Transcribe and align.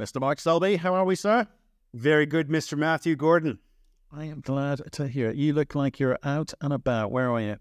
Mr. 0.00 0.18
Mark 0.18 0.40
Selby. 0.40 0.76
How 0.76 0.94
are 0.94 1.04
we, 1.04 1.14
sir? 1.14 1.46
Very 1.92 2.24
good, 2.24 2.48
Mr. 2.48 2.78
Matthew 2.78 3.16
Gordon. 3.16 3.58
I 4.10 4.24
am 4.24 4.40
glad 4.40 4.80
to 4.92 5.06
hear 5.06 5.28
it. 5.28 5.36
You 5.36 5.52
look 5.52 5.74
like 5.74 6.00
you're 6.00 6.18
out 6.22 6.54
and 6.62 6.72
about. 6.72 7.12
Where 7.12 7.30
are 7.30 7.40
you? 7.40 7.56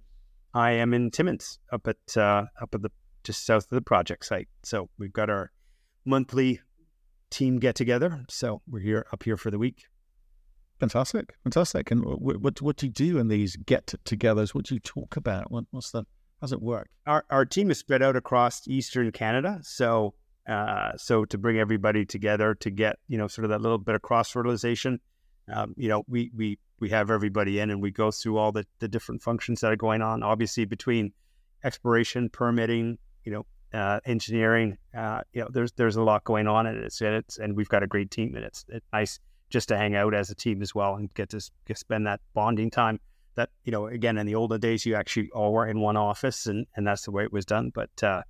I 0.54 0.72
am 0.72 0.94
in 0.94 1.12
Timmins, 1.12 1.60
up 1.74 1.86
at 1.86 2.18
uh, 2.18 2.46
up 2.62 2.74
at 2.74 2.82
the 2.82 2.92
just 3.26 3.46
south 3.46 3.66
of 3.66 3.72
the 3.72 3.82
project 3.82 4.26
site. 4.26 4.48
So 4.64 4.90
we've 4.98 5.12
got 5.12 5.30
our 5.30 5.52
monthly 6.06 6.62
team 7.30 7.60
get 7.60 7.76
together. 7.76 8.24
So 8.30 8.62
we're 8.66 8.80
here 8.80 9.06
up 9.12 9.24
here 9.24 9.36
for 9.36 9.52
the 9.52 9.60
week. 9.60 9.84
Fantastic, 10.80 11.36
fantastic. 11.44 11.92
And 11.92 12.06
what 12.06 12.40
what, 12.40 12.62
what 12.62 12.78
do 12.78 12.86
you 12.86 12.94
do 12.94 13.18
in 13.18 13.28
these 13.28 13.58
get-togethers? 13.58 14.56
What 14.56 14.64
do 14.64 14.76
you 14.76 14.80
talk 14.80 15.18
about? 15.18 15.52
What, 15.52 15.66
what's 15.72 15.92
the 15.92 16.06
how's 16.40 16.54
it 16.54 16.62
work? 16.62 16.90
Our 17.06 17.26
our 17.30 17.46
team 17.46 17.70
is 17.70 17.80
spread 17.80 18.02
out 18.02 18.16
across 18.16 18.66
Eastern 18.66 19.12
Canada. 19.12 19.60
So 19.62 20.14
uh, 20.50 20.92
so 20.98 21.24
to 21.26 21.38
bring 21.38 21.60
everybody 21.60 22.06
together 22.06 22.56
to 22.56 22.70
get 22.70 22.98
you 23.08 23.18
know 23.18 23.28
sort 23.28 23.46
of 23.46 23.50
that 23.50 23.62
little 23.62 23.78
bit 23.78 23.96
of 23.96 24.02
cross 24.02 24.32
fertilization 24.32 25.00
um, 25.52 25.74
you 25.78 25.90
know, 25.90 26.04
we 26.08 26.32
we 26.36 26.60
we 26.80 26.90
have 26.90 27.12
everybody 27.12 27.60
in 27.60 27.70
and 27.70 27.82
we 27.82 27.92
go 27.92 28.12
through 28.12 28.38
all 28.38 28.52
the, 28.52 28.66
the 28.80 28.88
different 28.88 29.22
functions 29.22 29.62
that 29.62 29.72
are 29.72 29.76
going 29.76 30.02
on. 30.02 30.24
Obviously, 30.24 30.66
between 30.66 31.12
exploration, 31.64 32.30
permitting, 32.30 32.98
you 33.26 33.32
know, 33.32 33.46
uh, 33.78 34.00
engineering, 34.06 34.78
uh, 34.96 35.22
you 35.34 35.42
know, 35.42 35.50
there's 35.52 35.72
there's 35.74 35.96
a 35.96 36.04
lot 36.04 36.24
going 36.24 36.48
on 36.48 36.68
and 36.68 36.78
it's 36.84 37.02
and 37.02 37.16
it's 37.16 37.38
and 37.38 37.56
we've 37.56 37.70
got 37.70 37.84
a 37.84 37.88
great 37.88 38.12
team 38.12 38.36
and 38.36 38.46
it's 38.46 38.66
it's 38.70 38.86
nice 38.94 39.20
just 39.50 39.68
to 39.70 39.78
hang 39.78 39.96
out 39.96 40.14
as 40.14 40.30
a 40.30 40.36
team 40.36 40.62
as 40.62 40.76
well 40.76 40.96
and 40.96 41.12
get 41.16 41.30
to 41.30 41.42
spend 41.74 42.06
that 42.06 42.20
bonding 42.34 42.70
time. 42.70 43.00
That 43.36 43.50
you 43.64 43.72
know, 43.72 43.88
again, 43.88 44.18
in 44.18 44.28
the 44.28 44.36
older 44.36 44.58
days, 44.58 44.86
you 44.86 44.96
actually 44.96 45.30
all 45.32 45.54
were 45.54 45.68
in 45.68 45.80
one 45.80 45.98
office 45.98 46.46
and 46.46 46.68
and 46.76 46.86
that's 46.86 47.04
the 47.04 47.12
way 47.12 47.24
it 47.24 47.34
was 47.34 47.46
done. 47.46 47.72
But 47.74 48.04
uh, 48.04 48.22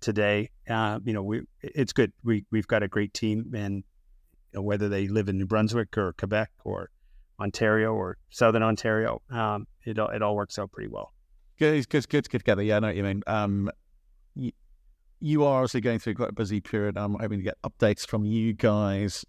today, 0.00 0.50
uh, 0.68 1.00
you 1.04 1.12
know, 1.12 1.22
we 1.22 1.42
it's 1.62 1.92
good. 1.92 2.12
We 2.22 2.44
we've 2.50 2.66
got 2.66 2.82
a 2.82 2.88
great 2.88 3.14
team 3.14 3.52
and 3.54 3.84
know, 4.56 4.62
whether 4.62 4.88
they 4.88 5.06
live 5.06 5.28
in 5.28 5.38
New 5.38 5.46
Brunswick 5.46 5.96
or 5.96 6.12
Quebec 6.14 6.50
or 6.64 6.90
Ontario 7.38 7.94
or 7.94 8.16
Southern 8.30 8.62
Ontario. 8.62 9.22
Um, 9.30 9.66
it 9.84 9.98
all, 9.98 10.08
it 10.08 10.22
all 10.22 10.34
works 10.34 10.58
out 10.58 10.72
pretty 10.72 10.90
well. 10.90 11.12
Good, 11.58 11.88
good, 11.88 12.08
good, 12.08 12.28
good 12.28 12.38
together. 12.40 12.62
Yeah, 12.62 12.76
I 12.76 12.80
know 12.80 12.86
what 12.88 12.96
you 12.96 13.02
mean. 13.04 13.22
Um, 13.26 13.70
you, 14.34 14.52
you 15.20 15.44
are 15.44 15.58
obviously 15.58 15.80
going 15.80 15.98
through 15.98 16.14
quite 16.14 16.30
a 16.30 16.34
busy 16.34 16.60
period. 16.60 16.98
I'm 16.98 17.14
hoping 17.14 17.38
to 17.38 17.44
get 17.44 17.56
updates 17.62 18.06
from 18.06 18.24
you 18.24 18.52
guys 18.52 19.24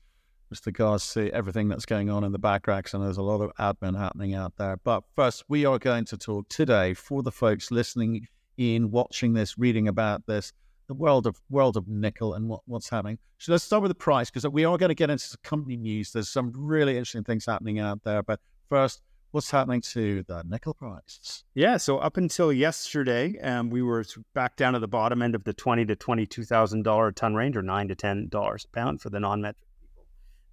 regards 0.66 1.14
to 1.14 1.30
everything 1.32 1.68
that's 1.68 1.86
going 1.86 2.10
on 2.10 2.24
in 2.24 2.32
the 2.32 2.40
back 2.40 2.68
racks, 2.68 2.94
and 2.94 3.04
there's 3.04 3.18
a 3.18 3.22
lot 3.22 3.42
of 3.42 3.52
admin 3.60 3.98
happening 3.98 4.34
out 4.34 4.54
there. 4.58 4.78
But 4.84 5.04
first, 5.14 5.44
we 5.50 5.66
are 5.66 5.78
going 5.78 6.06
to 6.06 6.18
talk 6.18 6.48
today 6.48 6.94
for 6.94 7.22
the 7.22 7.32
folks 7.32 7.70
listening 7.70 8.28
in, 8.58 8.92
watching 8.92 9.34
this, 9.34 9.58
reading 9.58 9.88
about 9.88 10.26
this 10.26 10.54
the 10.88 10.94
world 10.94 11.28
of 11.28 11.40
world 11.50 11.76
of 11.76 11.88
nickel 11.88 12.34
and 12.34 12.48
what, 12.48 12.62
what's 12.66 12.90
happening. 12.90 13.20
So 13.40 13.52
let's 13.52 13.64
start 13.64 13.82
with 13.82 13.90
the 13.90 13.96
price 13.96 14.30
because 14.30 14.48
we 14.48 14.66
are 14.66 14.78
going 14.78 14.90
to 14.90 14.96
get 14.96 15.10
into 15.10 15.26
some 15.26 15.40
company 15.44 15.76
news. 15.76 16.12
There's 16.12 16.30
some 16.30 16.52
really 16.56 16.94
interesting 16.94 17.26
things 17.26 17.46
happening 17.46 17.80
out 17.80 18.04
there. 18.04 18.24
But 18.24 18.40
first, 18.70 19.02
what's 19.32 19.52
happening 19.52 19.82
to 19.82 20.24
the 20.24 20.44
nickel 20.48 20.74
price? 20.74 21.44
Yeah, 21.54 21.76
so 21.76 21.98
up 21.98 22.16
until 22.16 22.54
yesterday, 22.54 23.38
um, 23.40 23.70
we 23.70 23.82
were 23.82 24.06
back 24.34 24.56
down 24.56 24.74
to 24.74 24.80
the 24.80 24.88
bottom 24.88 25.22
end 25.22 25.36
of 25.36 25.44
the 25.44 25.54
twenty 25.54 25.86
to 25.86 25.96
twenty-two 25.96 26.46
thousand 26.46 26.84
dollar 26.84 27.08
a 27.08 27.14
ton 27.14 27.36
range, 27.36 27.58
or 27.58 27.62
nine 27.62 27.90
to 27.90 27.96
ten 27.96 28.30
dollars 28.30 28.66
a 28.66 28.74
pound 28.74 29.02
for 29.02 29.10
the 29.10 29.20
non-metric 29.20 29.58
people. 29.92 30.06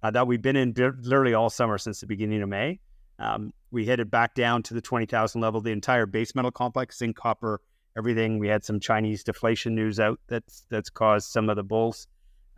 Uh, 0.03 0.11
that 0.11 0.27
we've 0.27 0.41
been 0.41 0.57
in 0.57 0.73
literally 0.75 1.33
all 1.33 1.49
summer 1.49 1.77
since 1.77 2.01
the 2.01 2.07
beginning 2.07 2.41
of 2.41 2.49
May. 2.49 2.79
Um, 3.19 3.53
we 3.71 3.85
headed 3.85 4.11
back 4.11 4.35
down 4.35 4.63
to 4.63 4.73
the 4.73 4.81
twenty 4.81 5.05
thousand 5.05 5.39
level. 5.39 5.61
The 5.61 5.71
entire 5.71 6.05
base 6.05 6.35
metal 6.35 6.51
complex, 6.51 6.97
zinc, 6.97 7.15
copper, 7.15 7.61
everything. 7.97 8.39
We 8.39 8.47
had 8.47 8.63
some 8.63 8.79
Chinese 8.79 9.23
deflation 9.23 9.75
news 9.75 9.99
out 9.99 10.19
that's 10.27 10.65
that's 10.69 10.89
caused 10.89 11.29
some 11.29 11.49
of 11.49 11.55
the 11.55 11.63
bulls 11.63 12.07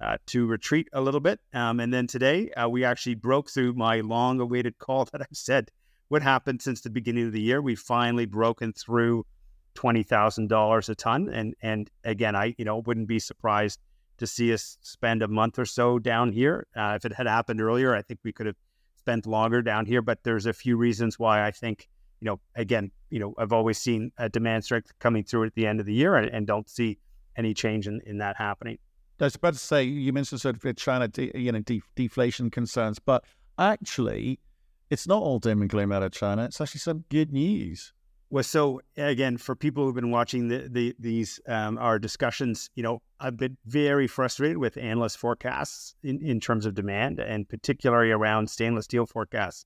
uh, 0.01 0.17
to 0.27 0.45
retreat 0.45 0.87
a 0.93 1.01
little 1.01 1.19
bit. 1.19 1.39
Um, 1.53 1.79
and 1.79 1.93
then 1.93 2.07
today 2.07 2.51
uh, 2.51 2.69
we 2.69 2.83
actually 2.83 3.15
broke 3.15 3.49
through 3.49 3.73
my 3.73 4.01
long-awaited 4.01 4.77
call 4.77 5.05
that 5.11 5.21
I've 5.21 5.27
said 5.31 5.71
what 6.09 6.21
happened 6.21 6.61
since 6.61 6.81
the 6.81 6.89
beginning 6.89 7.27
of 7.27 7.33
the 7.33 7.41
year. 7.41 7.61
We 7.61 7.75
finally 7.75 8.25
broken 8.25 8.73
through 8.73 9.25
twenty 9.73 10.03
thousand 10.03 10.47
dollars 10.47 10.89
a 10.89 10.95
ton, 10.95 11.29
and 11.29 11.55
and 11.61 11.89
again, 12.03 12.35
I 12.35 12.55
you 12.57 12.65
know 12.65 12.79
wouldn't 12.79 13.07
be 13.07 13.19
surprised 13.19 13.79
to 14.17 14.25
see 14.25 14.51
us 14.51 14.77
spend 14.81 15.21
a 15.21 15.27
month 15.27 15.59
or 15.59 15.65
so 15.65 15.99
down 15.99 16.31
here. 16.31 16.65
Uh, 16.75 16.93
if 16.95 17.05
it 17.05 17.13
had 17.13 17.27
happened 17.27 17.61
earlier, 17.61 17.93
I 17.93 18.01
think 18.01 18.19
we 18.23 18.33
could 18.33 18.47
have 18.47 18.55
spent 18.97 19.27
longer 19.27 19.61
down 19.61 19.85
here. 19.85 20.01
But 20.01 20.23
there's 20.23 20.47
a 20.47 20.53
few 20.53 20.75
reasons 20.77 21.19
why 21.19 21.45
I 21.45 21.51
think 21.51 21.87
you 22.19 22.25
know, 22.25 22.39
again, 22.55 22.91
you 23.09 23.19
know, 23.19 23.33
I've 23.37 23.53
always 23.53 23.77
seen 23.77 24.11
a 24.17 24.29
demand 24.29 24.65
strength 24.65 24.91
coming 24.99 25.23
through 25.23 25.45
at 25.45 25.55
the 25.55 25.67
end 25.67 25.79
of 25.79 25.85
the 25.85 25.93
year 25.93 26.15
and, 26.15 26.29
and 26.33 26.47
don't 26.47 26.69
see 26.69 26.97
any 27.35 27.53
change 27.53 27.87
in, 27.87 28.01
in 28.05 28.17
that 28.19 28.35
happening. 28.37 28.77
I 29.19 29.25
was 29.25 29.35
about 29.35 29.53
to 29.53 29.59
say, 29.59 29.83
you 29.83 30.13
mentioned 30.13 30.41
sort 30.41 30.63
of 30.63 30.75
China, 30.75 31.07
de- 31.07 31.31
you 31.37 31.51
know, 31.51 31.59
de- 31.59 31.81
deflation 31.95 32.51
concerns, 32.51 32.99
but 32.99 33.23
actually, 33.57 34.39
it's 34.89 35.07
not 35.07 35.21
all 35.21 35.39
doom 35.39 35.61
and 35.61 35.69
gloom 35.69 35.91
out 35.91 36.03
of 36.03 36.11
China. 36.11 36.45
It's 36.45 36.61
actually 36.61 36.79
some 36.79 37.03
good 37.09 37.33
news. 37.33 37.93
Well, 38.29 38.43
so 38.43 38.81
again, 38.95 39.37
for 39.37 39.55
people 39.55 39.85
who've 39.85 39.95
been 39.95 40.11
watching 40.11 40.49
the, 40.49 40.67
the 40.69 40.95
these 40.99 41.39
um, 41.47 41.77
our 41.77 41.97
discussions, 41.97 42.69
you 42.75 42.83
know, 42.83 43.01
I've 43.19 43.37
been 43.37 43.57
very 43.65 44.05
frustrated 44.05 44.57
with 44.57 44.77
analyst 44.77 45.17
forecasts 45.17 45.95
in, 46.03 46.21
in 46.21 46.39
terms 46.39 46.65
of 46.65 46.75
demand, 46.75 47.19
and 47.19 47.47
particularly 47.47 48.11
around 48.11 48.49
stainless 48.49 48.85
steel 48.85 49.05
forecasts. 49.05 49.65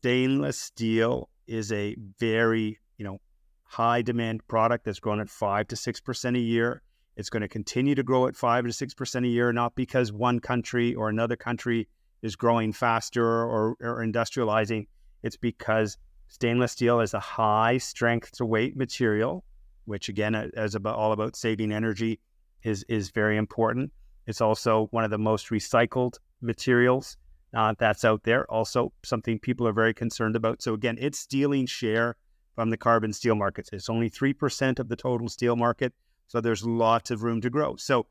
Stainless 0.00 0.58
steel 0.58 1.28
is 1.50 1.72
a 1.72 1.96
very, 2.18 2.78
you 2.96 3.04
know, 3.04 3.18
high 3.64 4.02
demand 4.02 4.46
product 4.48 4.84
that's 4.84 5.00
grown 5.00 5.20
at 5.20 5.28
five 5.28 5.68
to 5.68 5.76
six 5.76 6.00
percent 6.00 6.36
a 6.36 6.40
year. 6.40 6.82
It's 7.16 7.28
going 7.28 7.42
to 7.42 7.48
continue 7.48 7.94
to 7.96 8.02
grow 8.02 8.26
at 8.26 8.36
five 8.36 8.64
to 8.64 8.72
six 8.72 8.94
percent 8.94 9.26
a 9.26 9.28
year, 9.28 9.52
not 9.52 9.74
because 9.74 10.12
one 10.12 10.40
country 10.40 10.94
or 10.94 11.08
another 11.08 11.36
country 11.36 11.88
is 12.22 12.36
growing 12.36 12.72
faster 12.72 13.24
or, 13.24 13.76
or 13.80 14.04
industrializing. 14.04 14.86
It's 15.22 15.36
because 15.36 15.98
stainless 16.28 16.72
steel 16.72 17.00
is 17.00 17.14
a 17.14 17.20
high 17.20 17.78
strength 17.78 18.32
to 18.32 18.46
weight 18.46 18.76
material, 18.76 19.44
which 19.84 20.08
again, 20.08 20.34
is 20.34 20.74
about 20.74 20.96
all 20.96 21.12
about 21.12 21.36
saving 21.36 21.72
energy, 21.72 22.20
is 22.62 22.84
is 22.88 23.10
very 23.10 23.36
important. 23.36 23.90
It's 24.26 24.40
also 24.40 24.86
one 24.92 25.04
of 25.04 25.10
the 25.10 25.18
most 25.18 25.48
recycled 25.48 26.18
materials 26.40 27.16
uh, 27.54 27.74
that's 27.78 28.04
out 28.04 28.22
there. 28.22 28.50
Also, 28.50 28.92
something 29.04 29.38
people 29.38 29.66
are 29.66 29.72
very 29.72 29.94
concerned 29.94 30.36
about. 30.36 30.62
So, 30.62 30.74
again, 30.74 30.96
it's 31.00 31.18
stealing 31.18 31.66
share 31.66 32.16
from 32.54 32.70
the 32.70 32.76
carbon 32.76 33.12
steel 33.12 33.34
markets. 33.34 33.70
It's 33.72 33.90
only 33.90 34.10
3% 34.10 34.78
of 34.78 34.88
the 34.88 34.96
total 34.96 35.28
steel 35.28 35.56
market. 35.56 35.92
So, 36.28 36.40
there's 36.40 36.64
lots 36.64 37.10
of 37.10 37.22
room 37.22 37.40
to 37.40 37.50
grow. 37.50 37.76
So, 37.76 38.06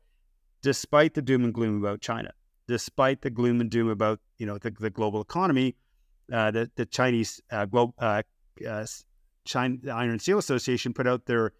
despite 0.62 1.14
the 1.14 1.22
doom 1.22 1.44
and 1.44 1.54
gloom 1.54 1.82
about 1.82 2.00
China, 2.00 2.32
despite 2.68 3.22
the 3.22 3.30
gloom 3.30 3.60
and 3.60 3.70
doom 3.70 3.88
about 3.88 4.20
you 4.38 4.46
know 4.46 4.58
the, 4.58 4.70
the 4.70 4.90
global 4.90 5.22
economy, 5.22 5.74
uh, 6.32 6.50
the, 6.50 6.70
the 6.76 6.86
Chinese 6.86 7.40
uh, 7.50 7.64
global, 7.64 7.94
uh, 7.98 8.22
China 9.44 9.76
Iron 9.90 10.10
and 10.10 10.20
Steel 10.20 10.38
Association 10.38 10.92
put 10.92 11.06
out 11.06 11.24
their 11.24 11.52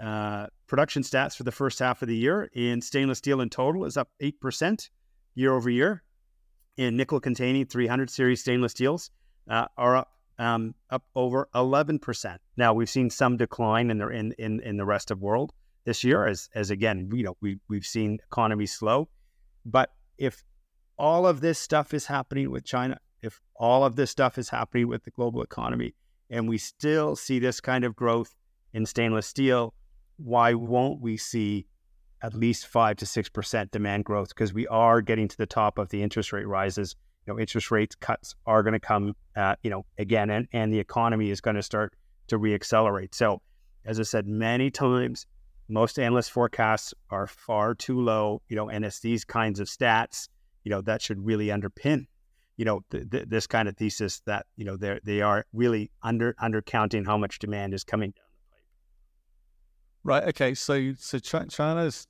uh, 0.00 0.46
production 0.66 1.02
stats 1.02 1.36
for 1.36 1.42
the 1.42 1.52
first 1.52 1.78
half 1.78 2.02
of 2.02 2.08
the 2.08 2.16
year. 2.16 2.50
and 2.54 2.84
stainless 2.84 3.18
steel 3.18 3.40
in 3.40 3.48
total 3.48 3.84
is 3.84 3.96
up 3.96 4.10
8% 4.22 4.90
year 5.34 5.54
over 5.54 5.70
year 5.70 6.02
in 6.76 6.96
nickel 6.96 7.20
containing 7.20 7.66
300 7.66 8.10
series 8.10 8.40
stainless 8.40 8.72
steels 8.72 9.10
uh, 9.48 9.66
are 9.76 9.96
up 9.96 10.12
um, 10.38 10.74
up 10.90 11.02
over 11.14 11.48
11%. 11.54 12.36
Now 12.58 12.74
we've 12.74 12.90
seen 12.90 13.08
some 13.08 13.36
decline 13.36 13.90
in 13.90 13.98
the 13.98 14.08
in, 14.08 14.32
in, 14.32 14.60
in 14.60 14.76
the 14.76 14.84
rest 14.84 15.10
of 15.10 15.20
world 15.20 15.52
this 15.84 16.04
year 16.04 16.26
as 16.26 16.50
as 16.54 16.70
again, 16.70 17.08
you 17.12 17.22
know, 17.22 17.36
we 17.40 17.58
we've 17.68 17.86
seen 17.86 18.18
economy 18.30 18.66
slow. 18.66 19.08
But 19.64 19.90
if 20.18 20.44
all 20.98 21.26
of 21.26 21.40
this 21.40 21.58
stuff 21.58 21.94
is 21.94 22.06
happening 22.06 22.50
with 22.50 22.64
China, 22.64 22.98
if 23.22 23.40
all 23.54 23.84
of 23.84 23.96
this 23.96 24.10
stuff 24.10 24.36
is 24.36 24.50
happening 24.50 24.88
with 24.88 25.04
the 25.04 25.10
global 25.10 25.42
economy, 25.42 25.94
and 26.28 26.48
we 26.48 26.58
still 26.58 27.16
see 27.16 27.38
this 27.38 27.60
kind 27.60 27.84
of 27.84 27.96
growth 27.96 28.34
in 28.74 28.84
stainless 28.84 29.26
steel, 29.26 29.74
why 30.16 30.54
won't 30.54 31.00
we 31.00 31.16
see 31.16 31.66
at 32.22 32.34
least 32.34 32.66
five 32.66 32.96
to 32.96 33.06
six 33.06 33.28
percent 33.28 33.70
demand 33.70 34.04
growth 34.04 34.28
because 34.30 34.54
we 34.54 34.66
are 34.68 35.00
getting 35.00 35.28
to 35.28 35.36
the 35.36 35.46
top 35.46 35.78
of 35.78 35.88
the 35.90 36.02
interest 36.02 36.32
rate 36.32 36.46
rises. 36.46 36.96
You 37.26 37.34
know, 37.34 37.40
interest 37.40 37.70
rate 37.70 37.98
cuts 38.00 38.34
are 38.46 38.62
going 38.62 38.74
to 38.74 38.80
come, 38.80 39.14
uh, 39.34 39.56
you 39.62 39.70
know, 39.70 39.84
again, 39.98 40.30
and, 40.30 40.46
and 40.52 40.72
the 40.72 40.78
economy 40.78 41.30
is 41.30 41.40
going 41.40 41.56
to 41.56 41.62
start 41.62 41.94
to 42.28 42.38
reaccelerate. 42.38 43.14
So, 43.14 43.42
as 43.84 43.98
I 43.98 44.04
said 44.04 44.26
many 44.26 44.70
times, 44.70 45.26
most 45.68 45.98
analyst 45.98 46.30
forecasts 46.30 46.94
are 47.10 47.26
far 47.26 47.74
too 47.74 48.00
low. 48.00 48.42
You 48.48 48.56
know, 48.56 48.68
and 48.68 48.84
it's 48.84 49.00
these 49.00 49.24
kinds 49.24 49.60
of 49.60 49.66
stats, 49.66 50.28
you 50.64 50.70
know, 50.70 50.80
that 50.82 51.02
should 51.02 51.24
really 51.24 51.48
underpin, 51.48 52.06
you 52.56 52.64
know, 52.64 52.82
th- 52.90 53.10
th- 53.10 53.24
this 53.28 53.46
kind 53.46 53.68
of 53.68 53.76
thesis 53.76 54.22
that 54.26 54.46
you 54.56 54.64
know 54.64 54.76
they 54.76 55.00
they 55.04 55.20
are 55.20 55.44
really 55.52 55.90
under 56.02 56.34
undercounting 56.34 57.04
how 57.04 57.18
much 57.18 57.38
demand 57.40 57.74
is 57.74 57.84
coming 57.84 58.10
down 58.12 58.25
Right. 60.06 60.22
Okay. 60.28 60.54
So 60.54 60.92
so 60.96 61.18
China's 61.18 62.06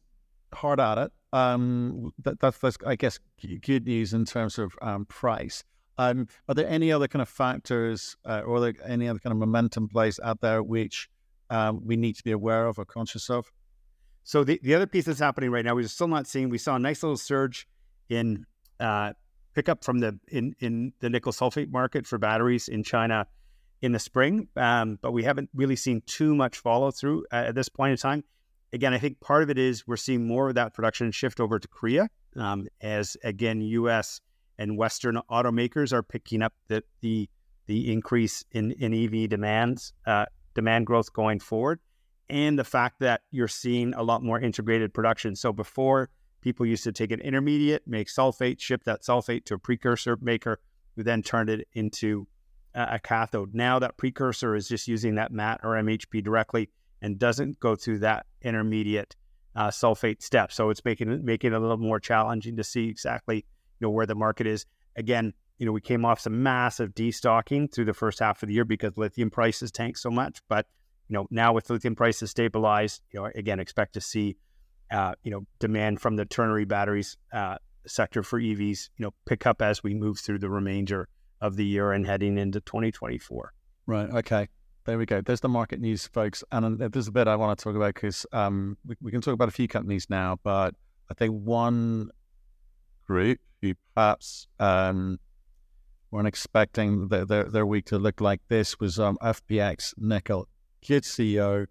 hard 0.53 0.81
at 0.81 0.99
it. 0.99 1.13
Um, 1.33 2.13
that, 2.25 2.39
that's, 2.41 2.59
that's 2.59 2.77
I 2.87 2.95
guess 2.95 3.19
good 3.63 3.87
news 3.87 4.13
in 4.13 4.27
terms 4.27 4.59
of 4.59 4.75
um, 4.83 5.07
price. 5.07 5.65
Um, 5.97 6.29
are 6.47 6.55
there 6.55 6.69
any 6.69 6.93
other 6.93 7.09
kind 7.09 7.23
of 7.23 7.29
factors 7.29 8.15
uh, 8.27 8.43
or 8.45 8.61
there 8.61 8.75
any 8.87 9.09
other 9.09 9.19
kind 9.19 9.33
of 9.33 9.39
momentum 9.39 9.89
plays 9.89 10.21
out 10.23 10.43
there 10.43 10.63
which 10.63 11.09
um, 11.49 11.81
we 11.87 11.97
need 11.97 12.17
to 12.17 12.23
be 12.23 12.33
aware 12.33 12.67
of 12.67 12.79
or 12.79 12.85
conscious 12.85 13.31
of? 13.31 13.51
So 14.25 14.45
the, 14.45 14.61
the 14.63 14.75
other 14.75 14.87
piece 14.87 15.07
that's 15.07 15.19
happening 15.19 15.51
right 15.51 15.65
now, 15.65 15.75
we're 15.75 15.89
still 15.89 16.09
not 16.09 16.27
seeing. 16.27 16.51
We 16.51 16.59
saw 16.59 16.77
a 16.77 16.79
nice 16.79 17.03
little 17.03 17.17
surge 17.17 17.67
in 18.11 18.45
uh, 18.79 19.15
pickup 19.55 19.83
from 19.83 20.01
the 20.01 20.19
in 20.29 20.55
in 20.61 20.93
the 21.01 21.09
nickel 21.09 21.33
sulfate 21.33 21.71
market 21.71 22.07
for 22.07 22.19
batteries 22.19 22.69
in 22.69 22.83
China 22.83 23.27
in 23.83 23.93
the 23.93 23.99
spring, 23.99 24.49
um, 24.57 24.99
but 25.03 25.13
we 25.13 25.23
haven't 25.23 25.51
really 25.55 25.77
seen 25.77 26.03
too 26.07 26.35
much 26.35 26.59
follow 26.59 26.91
through 26.91 27.25
at 27.31 27.55
this 27.55 27.69
point 27.69 27.93
in 27.93 27.97
time. 27.97 28.25
Again, 28.73 28.93
I 28.93 28.99
think 28.99 29.21
part 29.21 29.43
of 29.43 29.51
it 29.51 29.59
is 29.59 29.87
we're 29.87 29.97
seeing 29.97 30.27
more 30.27 30.49
of 30.49 30.55
that 30.55 30.75
production 30.75 31.11
shift 31.13 31.41
over 31.41 31.59
to 31.59 31.69
Korea 31.69 32.09
um, 32.37 32.67
as 32.81 33.17
again 33.23 33.61
U.S. 33.61 34.21
and 34.59 34.77
Western 34.77 35.21
automakers 35.31 35.93
are 35.93 36.03
picking 36.03 36.43
up 36.43 36.53
the 36.69 36.83
the, 37.01 37.29
the 37.67 37.93
increase 37.93 38.45
in 38.53 38.73
in 38.73 38.93
EV 38.93 39.29
demands 39.29 39.93
uh, 40.07 40.27
demand 40.55 40.87
growth 40.87 41.13
going 41.13 41.41
forward, 41.41 41.81
and 42.29 42.59
the 42.59 42.65
fact 42.65 43.01
that 43.01 43.23
you're 43.31 43.49
seeing 43.49 43.95
a 43.95 44.03
lot 44.03 44.23
more 44.23 44.41
integrated 44.41 44.93
production. 44.95 45.37
So 45.37 45.53
before 45.53 46.11
people 46.41 46.67
used 46.67 46.85
to 46.85 46.93
take 46.93 47.11
an 47.11 47.21
intermediate, 47.21 47.87
make 47.87 48.09
sulfate, 48.09 48.61
ship 48.61 48.85
that 48.85 49.03
sulfate 49.03 49.45
to 49.47 49.55
a 49.55 49.59
precursor 49.59 50.17
maker, 50.21 50.61
who 50.97 51.03
then 51.03 51.23
turned 51.23 51.51
it 51.51 51.69
into 51.73 52.27
a 52.77 52.99
cathode. 52.99 53.55
Now 53.55 53.79
that 53.79 53.97
precursor 53.97 54.55
is 54.55 54.69
just 54.69 54.87
using 54.87 55.15
that 55.15 55.33
matte 55.33 55.61
or 55.63 55.71
MHP 55.71 56.23
directly 56.23 56.69
and 57.01 57.19
doesn't 57.19 57.59
go 57.59 57.75
through 57.75 58.01
that 58.01 58.27
intermediate 58.43 59.17
uh, 59.55 59.69
sulfate 59.69 60.23
step. 60.23 60.53
So 60.53 60.71
it's 60.71 60.85
making 60.85 61.25
making 61.25 61.53
it 61.53 61.57
a 61.57 61.59
little 61.59 61.79
more 61.79 61.99
challenging 61.99 62.57
to 62.57 62.65
see 62.65 62.89
exactly 62.89 63.37
you 63.37 63.87
know 63.87 63.91
where 63.91 64.07
the 64.07 64.15
market 64.15 64.47
is. 64.47 64.67
Again, 64.97 65.33
you 65.59 65.67
know 65.67 65.73
we 65.73 65.81
came 65.81 66.05
off 66.05 66.21
some 66.21 66.43
massive 66.43 66.95
destocking 66.95 67.73
through 67.73 67.87
the 67.87 67.95
first 67.95 68.19
half 68.19 68.43
of 68.43 68.49
the 68.49 68.55
year 68.55 68.67
because 68.67 68.97
lithium 68.97 69.31
prices 69.31 69.73
tanked 69.73 69.99
so 69.99 70.11
much. 70.11 70.41
But 70.49 70.67
you 71.09 71.15
know 71.15 71.27
now 71.31 71.55
with 71.55 71.71
lithium 71.71 71.97
prices 71.97 72.31
stabilized, 72.31 73.03
you 73.13 73.21
know 73.21 73.31
again 73.35 73.59
expect 73.59 73.95
to 73.95 74.01
see 74.03 74.37
uh, 74.91 75.15
you 75.23 75.31
know 75.31 75.47
demand 75.59 76.01
from 76.01 76.17
the 76.17 76.27
ternary 76.27 76.67
batteries 76.67 77.17
uh, 77.33 77.57
sector 77.87 78.23
for 78.23 78.39
EVs 78.39 78.91
you 78.99 79.05
know 79.05 79.15
pick 79.25 79.47
up 79.47 79.63
as 79.63 79.83
we 79.83 79.95
move 79.95 80.19
through 80.19 80.39
the 80.39 80.51
remainder 80.51 81.09
of 81.41 81.57
the 81.57 81.65
year 81.65 81.93
and 81.93 82.07
heading 82.07 82.39
into 82.39 82.61
2024. 82.61 83.53
Right. 83.87 84.11
Okay. 84.11 84.49
There 84.85 84.99
we 84.99 85.07
go. 85.07 85.21
There's 85.21 85.41
the 85.41 85.49
market 85.49 85.81
news, 85.81 86.07
folks. 86.07 86.45
And 86.53 86.79
there's 86.79 87.09
a 87.09 87.13
bit 87.13 87.27
I 87.27 87.37
want 87.37 87.59
to 87.59 87.63
talk 87.63 87.75
about 87.75 87.95
because 87.95 88.25
um, 88.33 88.77
we, 88.87 88.95
we, 89.01 89.11
can 89.11 89.21
talk 89.21 89.35
about 89.35 89.49
a 89.49 89.53
few 89.53 89.67
companies 89.67 90.07
now, 90.09 90.39
but 90.45 90.75
I 91.11 91.15
think 91.15 91.35
one 91.35 92.11
group 93.07 93.41
who 93.61 93.75
perhaps 93.95 94.47
um, 94.61 95.19
weren't 96.11 96.29
expecting 96.29 97.09
their, 97.09 97.25
their, 97.25 97.45
their, 97.45 97.67
week 97.67 97.87
to 97.87 97.99
look 97.99 98.21
like 98.21 98.41
this 98.49 98.79
was 98.79 99.01
um, 99.01 99.19
FPX 99.23 99.95
Nickel. 99.99 100.49
Good 100.87 101.03
CEO, 101.03 101.67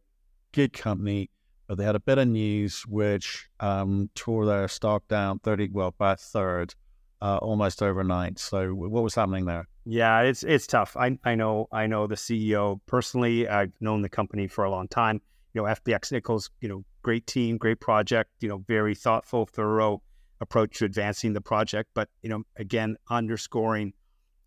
good 0.51 0.73
company, 0.73 1.29
but 1.67 1.77
they 1.77 1.85
had 1.85 1.95
a 1.95 1.99
bit 1.99 2.17
of 2.17 2.27
news 2.27 2.83
which 2.87 3.47
um, 3.61 4.09
tore 4.13 4.45
their 4.45 4.67
stock 4.67 5.07
down 5.07 5.39
30, 5.39 5.69
well, 5.71 5.95
by 5.97 6.13
a 6.13 6.17
third 6.17 6.75
uh, 7.21 7.37
almost 7.37 7.81
overnight. 7.81 8.39
So 8.39 8.69
what 8.73 9.03
was 9.03 9.15
happening 9.15 9.45
there? 9.45 9.67
Yeah, 9.85 10.21
it's 10.21 10.43
it's 10.43 10.67
tough. 10.67 10.97
I 10.97 11.17
I 11.23 11.35
know 11.35 11.67
I 11.71 11.87
know 11.87 12.07
the 12.07 12.15
CEO 12.15 12.79
personally. 12.85 13.47
I've 13.47 13.73
known 13.79 14.01
the 14.01 14.09
company 14.09 14.47
for 14.47 14.63
a 14.63 14.71
long 14.71 14.87
time. 14.87 15.21
You 15.53 15.61
know, 15.61 15.67
FPX 15.67 16.11
Nickels, 16.11 16.49
you 16.59 16.67
know, 16.67 16.83
great 17.01 17.27
team, 17.27 17.57
great 17.57 17.79
project. 17.79 18.31
You 18.39 18.49
know, 18.49 18.57
very 18.67 18.95
thoughtful, 18.95 19.45
thorough 19.45 20.01
approach 20.41 20.79
to 20.79 20.85
advancing 20.85 21.33
the 21.33 21.41
project. 21.41 21.91
But 21.93 22.09
you 22.21 22.29
know, 22.29 22.43
again, 22.57 22.97
underscoring 23.09 23.93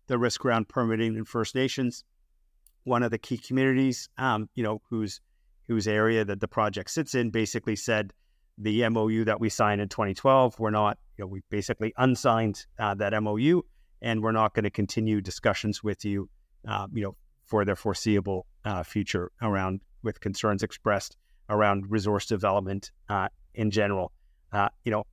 the 0.07 0.17
risk 0.17 0.43
around 0.43 0.67
permitting 0.67 1.15
in 1.15 1.23
First 1.23 1.55
Nations, 1.55 2.03
one 2.83 3.03
of 3.03 3.11
the 3.11 3.17
key 3.17 3.37
communities, 3.37 4.09
um, 4.17 4.49
you 4.55 4.63
know, 4.63 4.81
whose 4.89 5.21
whose 5.67 5.87
area 5.87 6.25
that 6.25 6.41
the 6.41 6.47
project 6.47 6.89
sits 6.89 7.15
in, 7.15 7.29
basically 7.29 7.75
said 7.75 8.11
the 8.59 8.87
MOU 8.89 9.23
that 9.25 9.39
we 9.39 9.49
signed 9.49 9.81
in 9.81 9.87
2012, 9.87 10.59
we're 10.59 10.69
not 10.69 10.97
you 11.17 11.23
know, 11.23 11.27
we 11.27 11.41
basically 11.49 11.93
unsigned 11.97 12.65
uh, 12.77 12.93
that 12.95 13.11
MOU, 13.21 13.61
and 14.01 14.21
we're 14.21 14.31
not 14.31 14.53
going 14.53 14.63
to 14.63 14.69
continue 14.69 15.21
discussions 15.21 15.83
with 15.83 16.05
you, 16.05 16.29
uh, 16.67 16.87
you 16.93 17.03
know, 17.03 17.15
for 17.45 17.65
the 17.65 17.75
foreseeable 17.75 18.45
uh, 18.65 18.83
future 18.83 19.31
around 19.41 19.81
with 20.03 20.19
concerns 20.19 20.63
expressed 20.63 21.17
around 21.49 21.89
resource 21.89 22.25
development 22.25 22.91
uh, 23.09 23.27
in 23.55 23.71
general. 23.71 24.11
Uh, 24.53 24.69
you 24.85 24.91
know, 24.91 25.05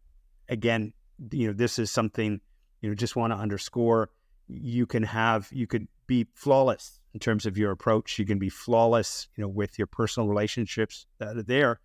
again, 0.48 0.92
you 1.32 1.48
know, 1.48 1.52
this 1.52 1.78
is 1.78 1.90
something 1.90 2.40
you 2.82 2.88
know 2.88 2.94
just 2.94 3.16
want 3.16 3.32
to 3.32 3.36
underscore. 3.36 4.10
You 4.48 4.86
can 4.86 5.02
have 5.02 5.48
you 5.50 5.66
could 5.66 5.88
be 6.06 6.26
flawless 6.34 7.00
in 7.14 7.20
terms 7.20 7.46
of 7.46 7.58
your 7.58 7.72
approach. 7.72 8.18
You 8.18 8.26
can 8.26 8.38
be 8.38 8.48
flawless, 8.48 9.28
you 9.36 9.42
know, 9.42 9.48
with 9.48 9.78
your 9.78 9.86
personal 9.86 10.28
relationships 10.28 11.06
that 11.18 11.36
are 11.36 11.42
there. 11.42 11.80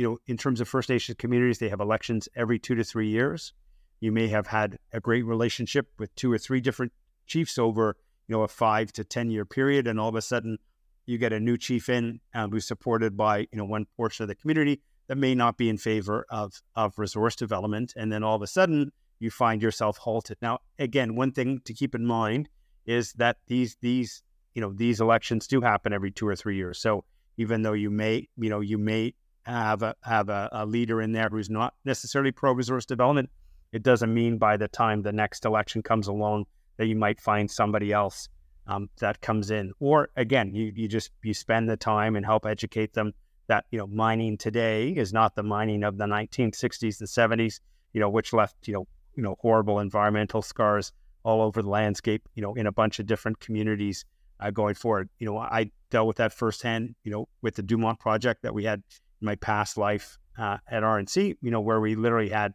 You 0.00 0.08
know, 0.08 0.18
in 0.26 0.38
terms 0.38 0.62
of 0.62 0.66
First 0.66 0.88
Nations 0.88 1.16
communities, 1.18 1.58
they 1.58 1.68
have 1.68 1.80
elections 1.80 2.26
every 2.34 2.58
two 2.58 2.74
to 2.74 2.82
three 2.82 3.10
years. 3.10 3.52
You 4.00 4.12
may 4.12 4.28
have 4.28 4.46
had 4.46 4.78
a 4.94 4.98
great 4.98 5.26
relationship 5.26 5.88
with 5.98 6.14
two 6.14 6.32
or 6.32 6.38
three 6.38 6.62
different 6.62 6.94
chiefs 7.26 7.58
over, 7.58 7.98
you 8.26 8.34
know, 8.34 8.40
a 8.40 8.48
five 8.48 8.94
to 8.94 9.04
ten 9.04 9.30
year 9.30 9.44
period, 9.44 9.86
and 9.86 10.00
all 10.00 10.08
of 10.08 10.14
a 10.14 10.22
sudden, 10.22 10.56
you 11.04 11.18
get 11.18 11.34
a 11.34 11.38
new 11.38 11.58
chief 11.58 11.90
in 11.90 12.20
um, 12.32 12.50
who's 12.50 12.66
supported 12.66 13.14
by 13.14 13.40
you 13.40 13.58
know 13.58 13.66
one 13.66 13.84
portion 13.94 14.22
of 14.22 14.28
the 14.28 14.34
community 14.34 14.80
that 15.08 15.18
may 15.18 15.34
not 15.34 15.58
be 15.58 15.68
in 15.68 15.76
favor 15.76 16.24
of 16.30 16.62
of 16.74 16.98
resource 16.98 17.36
development, 17.36 17.92
and 17.94 18.10
then 18.10 18.22
all 18.22 18.36
of 18.36 18.40
a 18.40 18.46
sudden 18.46 18.92
you 19.18 19.30
find 19.30 19.60
yourself 19.60 19.98
halted. 19.98 20.38
Now, 20.40 20.60
again, 20.78 21.14
one 21.14 21.32
thing 21.32 21.60
to 21.66 21.74
keep 21.74 21.94
in 21.94 22.06
mind 22.06 22.48
is 22.86 23.12
that 23.18 23.36
these 23.48 23.76
these 23.82 24.22
you 24.54 24.62
know 24.62 24.72
these 24.72 24.98
elections 24.98 25.46
do 25.46 25.60
happen 25.60 25.92
every 25.92 26.10
two 26.10 26.26
or 26.26 26.36
three 26.36 26.56
years. 26.56 26.78
So 26.80 27.04
even 27.36 27.60
though 27.60 27.74
you 27.74 27.90
may 27.90 28.28
you 28.38 28.48
know 28.48 28.60
you 28.60 28.78
may 28.78 29.12
have 29.44 29.82
a 29.82 29.94
have 30.02 30.28
a, 30.28 30.48
a 30.52 30.66
leader 30.66 31.00
in 31.00 31.12
there 31.12 31.28
who's 31.28 31.50
not 31.50 31.74
necessarily 31.84 32.32
pro 32.32 32.52
resource 32.52 32.86
development, 32.86 33.30
it 33.72 33.82
doesn't 33.82 34.12
mean 34.12 34.38
by 34.38 34.56
the 34.56 34.68
time 34.68 35.02
the 35.02 35.12
next 35.12 35.44
election 35.44 35.82
comes 35.82 36.08
along 36.08 36.46
that 36.76 36.86
you 36.86 36.96
might 36.96 37.20
find 37.20 37.50
somebody 37.50 37.92
else 37.92 38.28
um, 38.66 38.88
that 39.00 39.20
comes 39.20 39.50
in. 39.50 39.72
Or 39.80 40.10
again, 40.16 40.54
you 40.54 40.72
you 40.74 40.88
just 40.88 41.10
you 41.22 41.34
spend 41.34 41.68
the 41.68 41.76
time 41.76 42.16
and 42.16 42.24
help 42.24 42.46
educate 42.46 42.92
them 42.92 43.12
that 43.46 43.64
you 43.70 43.78
know 43.78 43.86
mining 43.86 44.38
today 44.38 44.90
is 44.90 45.12
not 45.12 45.34
the 45.34 45.42
mining 45.42 45.82
of 45.84 45.98
the 45.98 46.04
1960s 46.04 47.00
and 47.00 47.08
70s, 47.08 47.60
you 47.92 48.00
know, 48.00 48.08
which 48.08 48.32
left 48.32 48.56
you 48.66 48.74
know 48.74 48.86
you 49.14 49.22
know 49.22 49.36
horrible 49.40 49.80
environmental 49.80 50.42
scars 50.42 50.92
all 51.22 51.42
over 51.42 51.62
the 51.62 51.68
landscape, 51.68 52.26
you 52.34 52.42
know, 52.42 52.54
in 52.54 52.66
a 52.66 52.72
bunch 52.72 52.98
of 52.98 53.06
different 53.06 53.40
communities 53.40 54.04
uh, 54.40 54.50
going 54.50 54.74
forward. 54.74 55.08
You 55.18 55.26
know, 55.26 55.38
I 55.38 55.70
dealt 55.90 56.06
with 56.06 56.16
that 56.16 56.32
firsthand, 56.32 56.94
you 57.04 57.10
know, 57.10 57.28
with 57.42 57.56
the 57.56 57.62
Dumont 57.62 57.98
project 57.98 58.42
that 58.42 58.54
we 58.54 58.64
had 58.64 58.82
my 59.20 59.36
past 59.36 59.76
life 59.76 60.18
uh, 60.38 60.58
at 60.68 60.82
RNC, 60.82 61.36
you 61.40 61.50
know, 61.50 61.60
where 61.60 61.80
we 61.80 61.94
literally 61.94 62.30
had 62.30 62.54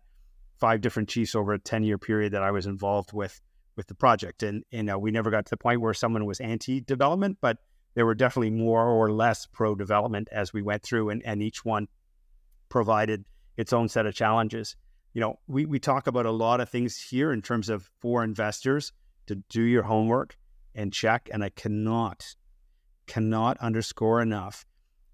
five 0.58 0.82
different 0.82 1.10
chiefs 1.10 1.36
over 1.36 1.54
a 1.54 1.60
10 1.60 1.84
year 1.84 1.98
period 1.98 2.34
that 2.34 2.44
I 2.44 2.52
was 2.52 2.66
involved 2.66 3.14
with 3.14 3.40
with 3.76 3.88
the 3.88 3.96
project. 3.96 4.42
And, 4.44 4.64
and 4.72 4.90
uh, 4.90 4.98
we 4.98 5.12
never 5.12 5.30
got 5.30 5.46
to 5.46 5.50
the 5.50 5.58
point 5.58 5.82
where 5.82 5.94
someone 5.94 6.26
was 6.26 6.40
anti 6.40 6.82
development, 6.82 7.38
but 7.42 7.58
there 7.94 8.06
were 8.06 8.16
definitely 8.16 8.52
more 8.52 8.88
or 8.88 9.12
less 9.12 9.46
pro 9.46 9.76
development 9.76 10.30
as 10.32 10.54
we 10.54 10.62
went 10.62 10.84
through, 10.84 11.10
and, 11.10 11.22
and 11.26 11.42
each 11.42 11.64
one 11.64 11.88
provided 12.70 13.26
its 13.58 13.74
own 13.74 13.88
set 13.88 14.06
of 14.06 14.14
challenges. 14.14 14.76
You 15.14 15.22
know, 15.22 15.40
we, 15.48 15.66
we 15.66 15.80
talk 15.80 16.08
about 16.08 16.26
a 16.26 16.32
lot 16.32 16.60
of 16.60 16.70
things 16.70 17.00
here 17.00 17.32
in 17.32 17.42
terms 17.42 17.70
of 17.70 17.90
for 18.02 18.24
investors 18.24 18.92
to 19.28 19.36
do 19.50 19.62
your 19.62 19.84
homework 19.84 20.38
and 20.74 20.92
check. 20.92 21.30
And 21.32 21.44
I 21.44 21.50
cannot, 21.50 22.36
cannot 23.08 23.58
underscore 23.58 24.22
enough 24.22 24.66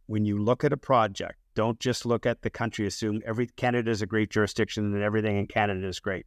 when 0.08 0.26
you 0.26 0.40
look 0.40 0.64
at 0.64 0.74
a 0.74 0.78
project 0.78 1.41
don't 1.54 1.80
just 1.80 2.06
look 2.06 2.26
at 2.26 2.42
the 2.42 2.50
country, 2.50 2.88
assume 2.88 3.22
every 3.26 3.48
Canada 3.48 3.92
is 3.92 4.02
a 4.02 4.06
great 4.06 4.30
jurisdiction 4.30 4.94
and 4.94 5.04
everything 5.04 5.38
in 5.38 5.48
Canada 5.48 5.88
is 5.88 6.00
great. 6.00 6.26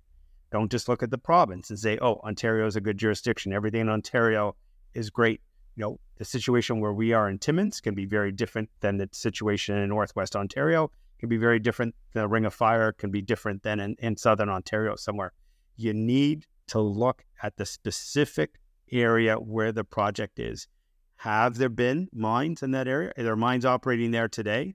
Don't 0.53 0.71
just 0.71 0.89
look 0.89 1.03
at 1.03 1.11
the 1.11 1.19
province 1.19 1.71
and 1.71 1.79
say, 1.79 1.99
oh, 2.01 2.21
Ontario 2.25 2.67
is 2.67 2.77
a 2.77 2.81
good 2.81 2.99
jurisdiction. 2.99 3.53
Everything 3.53 3.83
in 3.83 3.89
Ontario 3.89 4.55
is 4.93 5.11
great. 5.11 5.41
You 5.77 5.83
know, 5.83 6.01
the 6.19 6.25
situation 6.25 6.79
where 6.81 6.93
we 6.93 7.13
are 7.13 7.29
in 7.29 7.39
Timmins 7.39 7.81
can 7.81 7.95
be 7.95 8.05
very 8.07 8.31
different 8.31 8.71
than 8.81 8.97
the 8.97 9.09
situation 9.13 9.77
in 9.77 9.89
Northwest 9.89 10.37
Ontario, 10.37 10.91
can 11.19 11.29
be 11.29 11.37
very 11.37 11.59
different. 11.59 11.95
The 12.13 12.29
Ring 12.29 12.45
of 12.45 12.55
Fire 12.55 12.93
can 12.93 13.11
be 13.11 13.23
different 13.23 13.63
than 13.63 13.81
in, 13.81 13.97
in 13.99 14.17
Southern 14.17 14.49
Ontario 14.49 14.95
somewhere. 14.95 15.33
You 15.77 15.93
need 15.93 16.47
to 16.69 16.81
look 16.81 17.25
at 17.43 17.57
the 17.57 17.67
specific 17.67 18.61
area 18.93 19.37
where 19.37 19.73
the 19.73 19.85
project 19.85 20.39
is. 20.39 20.69
Have 21.17 21.57
there 21.57 21.69
been 21.69 22.09
mines 22.13 22.63
in 22.63 22.73
that 22.73 22.87
area? 22.87 23.13
Are 23.17 23.23
there 23.25 23.37
mines 23.37 23.65
operating 23.65 24.11
there 24.11 24.29
today? 24.29 24.75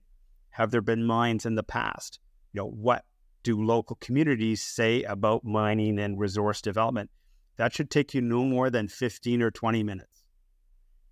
Have 0.51 0.71
there 0.71 0.81
been 0.81 1.05
mines 1.05 1.45
in 1.45 1.55
the 1.55 1.63
past? 1.63 2.19
You 2.53 2.61
know, 2.61 2.69
what 2.69 3.05
do 3.43 3.63
local 3.63 3.97
communities 3.97 4.61
say 4.61 5.03
about 5.03 5.43
mining 5.43 5.99
and 5.99 6.19
resource 6.19 6.61
development? 6.61 7.09
That 7.57 7.73
should 7.73 7.89
take 7.89 8.13
you 8.13 8.21
no 8.21 8.43
more 8.43 8.69
than 8.69 8.87
15 8.87 9.41
or 9.41 9.51
20 9.51 9.83
minutes. 9.83 10.23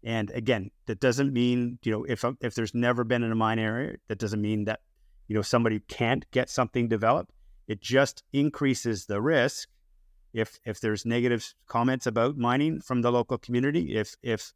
And 0.04 0.32
again, 0.32 0.72
that 0.86 1.00
doesn't 1.00 1.34
mean, 1.34 1.80
you 1.84 1.92
know, 1.92 2.04
if 2.06 2.24
if 2.42 2.56
there's 2.56 2.74
never 2.74 3.04
been 3.04 3.24
in 3.24 3.32
a 3.32 3.36
mine 3.36 3.60
area, 3.60 3.98
that 4.08 4.20
doesn't 4.20 4.42
mean 4.42 4.66
that, 4.66 4.80
you 5.28 5.36
know, 5.36 5.42
somebody 5.42 5.80
can't 5.88 6.30
get 6.32 6.50
something 6.50 6.88
developed. 6.88 7.32
It 7.68 7.82
just 7.82 8.24
increases 8.32 9.06
the 9.06 9.22
risk 9.22 9.68
if 10.34 10.60
if 10.66 10.80
there's 10.80 11.06
negative 11.06 11.54
comments 11.68 12.06
about 12.06 12.38
mining 12.38 12.80
from 12.80 13.02
the 13.02 13.12
local 13.12 13.38
community, 13.38 13.96
if 13.98 14.16
if 14.22 14.54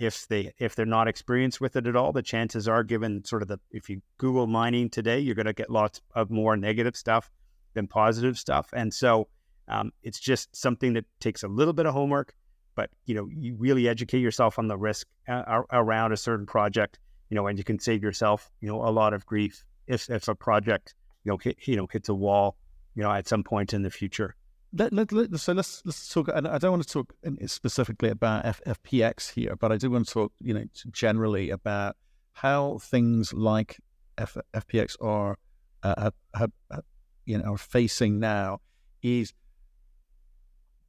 if 0.00 0.26
they 0.28 0.52
if 0.58 0.74
they're 0.74 0.86
not 0.86 1.06
experienced 1.06 1.60
with 1.60 1.76
it 1.76 1.86
at 1.86 1.94
all, 1.94 2.10
the 2.12 2.22
chances 2.22 2.66
are 2.66 2.82
given 2.82 3.22
sort 3.24 3.42
of 3.42 3.48
the 3.48 3.60
if 3.70 3.90
you 3.90 4.00
Google 4.16 4.46
mining 4.46 4.88
today, 4.88 5.20
you're 5.20 5.34
going 5.34 5.46
to 5.46 5.52
get 5.52 5.70
lots 5.70 6.00
of 6.14 6.30
more 6.30 6.56
negative 6.56 6.96
stuff 6.96 7.30
than 7.74 7.86
positive 7.86 8.38
stuff. 8.38 8.70
And 8.72 8.92
so 8.92 9.28
um, 9.68 9.92
it's 10.02 10.18
just 10.18 10.56
something 10.56 10.94
that 10.94 11.04
takes 11.20 11.42
a 11.42 11.48
little 11.48 11.74
bit 11.74 11.84
of 11.84 11.92
homework, 11.92 12.34
but 12.74 12.88
you 13.04 13.14
know, 13.14 13.28
you 13.30 13.54
really 13.58 13.88
educate 13.88 14.20
yourself 14.20 14.58
on 14.58 14.68
the 14.68 14.76
risk 14.78 15.06
uh, 15.28 15.62
around 15.70 16.12
a 16.12 16.16
certain 16.16 16.46
project, 16.46 16.98
you 17.28 17.34
know, 17.34 17.46
and 17.46 17.58
you 17.58 17.64
can 17.64 17.78
save 17.78 18.02
yourself, 18.02 18.50
you 18.62 18.68
know, 18.68 18.82
a 18.82 18.90
lot 18.90 19.12
of 19.12 19.26
grief 19.26 19.62
if 19.86 20.08
if 20.08 20.28
a 20.28 20.34
project, 20.34 20.94
you 21.24 21.30
know, 21.30 21.36
hit, 21.36 21.58
you 21.68 21.76
know, 21.76 21.86
hits 21.92 22.08
a 22.08 22.14
wall, 22.14 22.56
you 22.94 23.02
know, 23.02 23.12
at 23.12 23.28
some 23.28 23.44
point 23.44 23.74
in 23.74 23.82
the 23.82 23.90
future. 23.90 24.34
Let, 24.72 24.92
let, 24.92 25.10
let, 25.10 25.36
so 25.40 25.52
let's 25.52 25.82
let's 25.84 26.08
talk. 26.12 26.28
And 26.32 26.46
I 26.46 26.58
don't 26.58 26.70
want 26.70 26.86
to 26.86 26.88
talk 26.88 27.12
specifically 27.46 28.08
about 28.08 28.46
F, 28.46 28.60
FPX 28.66 29.32
here, 29.32 29.56
but 29.56 29.72
I 29.72 29.76
do 29.76 29.90
want 29.90 30.06
to 30.06 30.14
talk, 30.14 30.32
you 30.40 30.54
know, 30.54 30.64
generally 30.90 31.50
about 31.50 31.96
how 32.34 32.78
things 32.78 33.32
like 33.32 33.78
F, 34.16 34.36
FPX 34.54 34.96
are, 35.00 35.38
uh, 35.82 36.10
have, 36.34 36.52
have, 36.70 36.82
you 37.26 37.38
know, 37.38 37.54
are 37.54 37.58
facing 37.58 38.20
now. 38.20 38.60
Is 39.02 39.32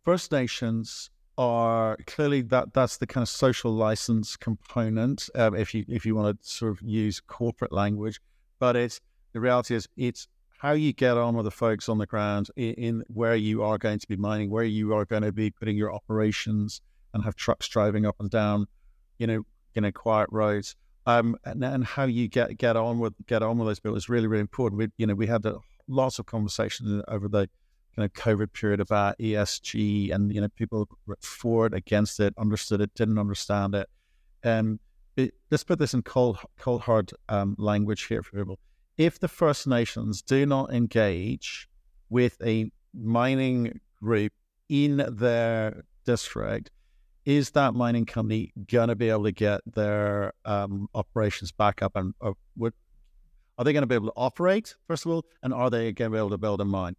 First 0.04 0.32
Nations 0.32 1.10
are 1.38 1.98
clearly 2.08 2.42
that 2.42 2.74
that's 2.74 2.98
the 2.98 3.08
kind 3.08 3.24
of 3.24 3.30
social 3.30 3.72
license 3.72 4.36
component. 4.36 5.30
Um, 5.34 5.56
if 5.56 5.74
you 5.74 5.86
if 5.88 6.06
you 6.06 6.16
want 6.16 6.42
to 6.42 6.48
sort 6.48 6.72
of 6.72 6.82
use 6.82 7.20
corporate 7.20 7.72
language, 7.72 8.20
but 8.60 8.76
it's 8.76 9.00
the 9.34 9.40
reality 9.40 9.76
is 9.76 9.88
it's 9.98 10.28
how 10.62 10.74
you 10.74 10.94
get 10.94 11.18
on 11.18 11.36
with 11.36 11.46
the 11.46 11.52
folks 11.52 11.90
on 11.90 11.98
the 11.98 12.06
ground 12.06 12.48
in, 12.56 12.74
in, 12.76 13.04
where 13.08 13.36
you 13.36 13.64
are 13.64 13.80
going 13.80 13.98
to 13.98 14.08
be 14.08 14.16
mining, 14.16 14.48
where 14.52 14.64
you 14.64 14.94
are 14.94 15.06
going 15.06 15.24
to 15.24 15.32
be 15.32 15.50
putting 15.50 15.76
your 15.76 15.92
operations, 15.92 16.82
and 17.16 17.24
have 17.24 17.36
trucks 17.36 17.68
driving 17.68 18.06
up 18.06 18.16
and 18.20 18.30
down, 18.30 18.68
you 19.18 19.26
know, 19.26 19.42
you 19.74 19.82
know, 19.82 19.92
quiet 19.92 20.30
roads. 20.32 20.76
Um, 21.08 21.36
and, 21.46 21.64
and 21.64 21.84
how 21.84 22.04
you 22.04 22.28
get 22.28 22.60
get 22.60 22.78
on 22.78 23.00
with 23.00 23.14
get 23.26 23.42
on 23.42 23.58
with 23.58 23.70
those 23.70 23.80
people 23.80 23.98
is 23.98 24.08
really 24.08 24.28
really 24.28 24.42
important. 24.42 24.78
We 24.78 24.88
you 24.98 25.08
know 25.08 25.16
we 25.16 25.26
had 25.26 25.44
a, 25.48 25.58
lots 25.88 26.20
of 26.20 26.28
conversations 26.28 27.04
over 27.08 27.28
the 27.28 27.50
kind 27.96 28.06
of 28.06 28.14
COVID 28.14 28.54
period 28.54 28.82
about 28.82 29.18
ESG, 29.18 30.14
and 30.14 30.32
you 30.32 30.42
know 30.42 30.48
people 30.50 30.88
for 31.22 31.66
it, 31.66 31.74
against 31.74 32.20
it, 32.20 32.36
understood 32.38 32.82
it, 32.82 32.94
didn't 32.94 33.18
understand 33.18 33.74
it. 33.74 33.90
Um, 34.44 34.80
let's 35.50 35.64
put 35.64 35.80
this 35.80 35.96
in 35.96 36.04
cold, 36.04 36.38
cold 36.60 36.82
hard 36.82 37.12
um, 37.30 37.56
language 37.58 38.04
here 38.04 38.22
for 38.22 38.38
people. 38.38 38.60
If 39.02 39.20
the 39.20 39.28
First 39.28 39.66
Nations 39.66 40.22
do 40.22 40.46
not 40.46 40.72
engage 40.72 41.68
with 42.12 42.38
a 42.46 42.72
mining 42.94 43.80
group 44.00 44.32
in 44.70 45.04
their 45.10 45.86
district, 46.06 46.70
is 47.26 47.50
that 47.52 47.74
mining 47.74 48.06
company 48.06 48.54
going 48.70 48.90
to 48.90 48.96
be 48.96 49.10
able 49.10 49.24
to 49.24 49.32
get 49.32 49.62
their 49.66 50.34
um, 50.46 50.88
operations 50.94 51.52
back 51.52 51.82
up? 51.82 51.96
And 51.96 52.14
uh, 52.22 52.34
would, 52.56 52.76
are 53.58 53.66
they 53.66 53.74
going 53.74 53.82
to 53.82 53.88
be 53.88 53.96
able 53.96 54.10
to 54.10 54.16
operate, 54.16 54.76
first 54.88 55.08
of 55.08 55.12
all? 55.12 55.26
And 55.42 55.52
are 55.52 55.72
they 55.72 55.92
going 55.94 56.12
to 56.12 56.16
be 56.16 56.20
able 56.20 56.30
to 56.30 56.38
build 56.38 56.62
a 56.62 56.66
mine? 56.66 56.96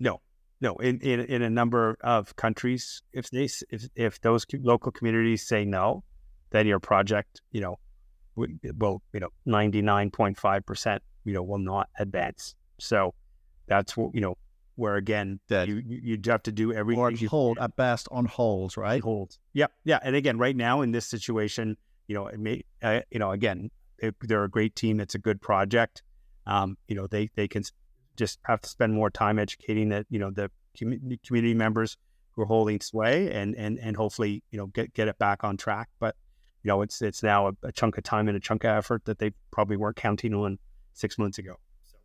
No, 0.00 0.20
no. 0.60 0.74
In, 0.78 0.98
in, 1.02 1.20
in 1.20 1.42
a 1.42 1.50
number 1.50 1.96
of 2.00 2.34
countries, 2.34 3.00
if 3.12 3.30
they 3.30 3.48
if, 3.70 3.88
if 3.94 4.20
those 4.22 4.44
local 4.54 4.90
communities 4.90 5.46
say 5.46 5.64
no, 5.64 6.02
then 6.50 6.66
your 6.66 6.80
project, 6.80 7.42
you 7.52 7.60
know, 7.60 7.78
will 8.36 9.02
you 9.12 9.20
know 9.20 9.28
ninety 9.46 9.82
nine 9.82 10.10
point 10.10 10.38
five 10.38 10.64
percent, 10.66 11.02
you 11.24 11.32
know, 11.32 11.42
will 11.42 11.58
not 11.58 11.88
advance. 11.98 12.54
So 12.78 13.14
that's 13.66 13.96
what 13.96 14.14
you 14.14 14.20
know. 14.20 14.36
Where 14.76 14.96
again, 14.96 15.38
Dead. 15.50 15.68
you 15.68 15.82
you 15.86 16.18
have 16.28 16.42
to 16.44 16.50
do 16.50 16.72
everything. 16.72 17.04
Or 17.04 17.28
hold 17.28 17.58
at 17.58 17.76
best 17.76 18.08
on 18.10 18.24
holds, 18.24 18.78
right? 18.78 19.02
Hold. 19.02 19.36
Yeah, 19.52 19.66
yeah. 19.84 19.98
And 20.02 20.16
again, 20.16 20.38
right 20.38 20.56
now 20.56 20.80
in 20.80 20.92
this 20.92 21.06
situation, 21.06 21.76
you 22.08 22.14
know, 22.14 22.26
it 22.26 22.40
may, 22.40 22.62
uh, 22.82 23.00
you 23.10 23.18
know, 23.18 23.32
again, 23.32 23.70
it, 23.98 24.14
they're 24.22 24.44
a 24.44 24.50
great 24.50 24.74
team. 24.74 24.98
It's 24.98 25.14
a 25.14 25.18
good 25.18 25.42
project. 25.42 26.02
Um, 26.46 26.78
you 26.88 26.96
know, 26.96 27.06
they 27.06 27.28
they 27.36 27.48
can 27.48 27.64
just 28.16 28.38
have 28.44 28.62
to 28.62 28.68
spend 28.68 28.92
more 28.94 29.10
time 29.10 29.38
educating 29.38 29.90
that 29.90 30.06
you 30.10 30.18
know 30.18 30.30
the 30.30 30.50
community 30.76 31.54
members 31.54 31.96
who 32.32 32.42
are 32.42 32.46
holding 32.46 32.80
sway 32.80 33.30
and 33.30 33.54
and 33.56 33.78
and 33.78 33.96
hopefully 33.96 34.42
you 34.50 34.58
know 34.58 34.66
get 34.68 34.92
get 34.94 35.08
it 35.08 35.18
back 35.18 35.44
on 35.44 35.56
track. 35.56 35.88
But 36.00 36.16
you 36.62 36.68
know 36.68 36.82
it's 36.82 37.02
it's 37.02 37.22
now 37.22 37.48
a, 37.48 37.52
a 37.64 37.72
chunk 37.72 37.98
of 37.98 38.04
time 38.04 38.28
and 38.28 38.36
a 38.36 38.40
chunk 38.40 38.64
of 38.64 38.70
effort 38.70 39.04
that 39.04 39.18
they 39.18 39.32
probably 39.50 39.76
weren't 39.76 39.96
counting 39.96 40.34
on 40.34 40.58
six 40.92 41.18
months 41.18 41.38
ago. 41.38 41.56
So 41.90 41.98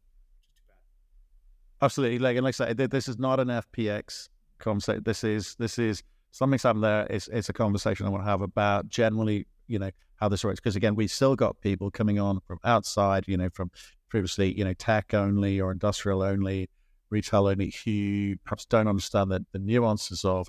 absolutely, 1.82 2.20
like 2.20 2.38
and 2.38 2.44
like 2.44 2.60
I 2.60 2.68
said, 2.68 2.78
this 2.78 3.08
is 3.08 3.18
not 3.18 3.40
an 3.40 3.48
FPX 3.48 4.30
concept. 4.60 5.06
This 5.06 5.24
is 5.24 5.56
this 5.56 5.80
is 5.80 6.04
something's 6.32 6.64
happened 6.64 6.84
there. 6.84 7.08
It's 7.10 7.28
it's 7.28 7.50
a 7.50 7.54
conversation 7.54 8.06
I 8.06 8.10
want 8.10 8.24
to 8.24 8.30
have 8.30 8.42
about 8.42 8.90
generally, 8.90 9.48
you 9.68 9.80
know, 9.80 9.92
how 10.16 10.30
this 10.30 10.44
works. 10.44 10.60
Because 10.60 10.76
again, 10.76 10.96
we 10.96 11.08
still 11.08 11.36
got 11.36 11.60
people 11.62 11.92
coming 11.92 12.20
on 12.20 12.40
from 12.48 12.60
outside, 12.64 13.26
you 13.28 13.38
know, 13.38 13.50
from 13.54 13.72
previously, 14.10 14.58
you 14.58 14.64
know, 14.64 14.74
tech 14.74 15.14
only 15.14 15.60
or 15.60 15.72
industrial 15.72 16.22
only, 16.22 16.70
retail 17.10 17.48
only, 17.48 17.74
who 17.86 18.36
perhaps 18.44 18.66
don't 18.66 18.88
understand 18.88 19.32
the, 19.32 19.46
the 19.52 19.60
nuances 19.60 20.26
of 20.26 20.48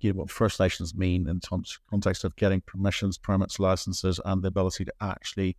know, 0.00 0.18
what 0.18 0.30
First 0.30 0.60
Nations 0.60 0.94
mean 0.94 1.28
in 1.28 1.40
terms 1.40 1.78
context 1.90 2.24
of 2.24 2.36
getting 2.36 2.60
permissions, 2.60 3.18
permits, 3.18 3.58
licenses, 3.58 4.20
and 4.24 4.42
the 4.42 4.48
ability 4.48 4.84
to 4.84 4.92
actually 5.00 5.56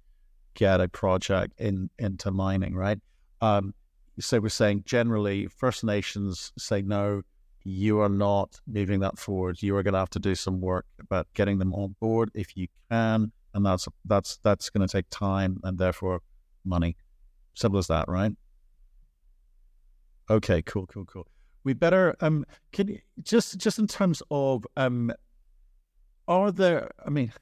get 0.53 0.81
a 0.81 0.87
project 0.87 1.53
in 1.57 1.89
into 1.99 2.31
mining, 2.31 2.75
right? 2.75 2.99
Um, 3.41 3.73
so 4.19 4.39
we're 4.39 4.49
saying 4.49 4.83
generally, 4.85 5.47
First 5.47 5.83
Nations 5.83 6.51
say 6.57 6.81
no, 6.81 7.21
you 7.63 7.99
are 7.99 8.09
not 8.09 8.59
moving 8.67 8.99
that 9.01 9.17
forward. 9.17 9.61
You 9.61 9.75
are 9.75 9.83
going 9.83 9.93
to 9.93 9.99
have 9.99 10.09
to 10.11 10.19
do 10.19 10.35
some 10.35 10.61
work 10.61 10.85
about 10.99 11.27
getting 11.33 11.59
them 11.59 11.73
on 11.73 11.95
board 11.99 12.31
if 12.33 12.55
you 12.55 12.67
can, 12.89 13.31
and 13.53 13.65
that's 13.65 13.87
that's 14.05 14.37
that's 14.37 14.69
going 14.69 14.87
to 14.87 14.91
take 14.91 15.09
time 15.09 15.59
and 15.63 15.77
therefore 15.77 16.21
money. 16.65 16.95
Simple 17.53 17.79
as 17.79 17.87
that, 17.87 18.07
right? 18.07 18.31
Okay, 20.29 20.61
cool, 20.61 20.85
cool, 20.85 21.05
cool. 21.05 21.27
We 21.63 21.73
better 21.73 22.15
um 22.21 22.45
can 22.71 22.87
you 22.87 22.99
just 23.21 23.57
just 23.57 23.79
in 23.79 23.87
terms 23.87 24.21
of 24.31 24.65
um 24.77 25.11
are 26.27 26.51
there 26.51 26.91
I 27.05 27.09
mean 27.09 27.33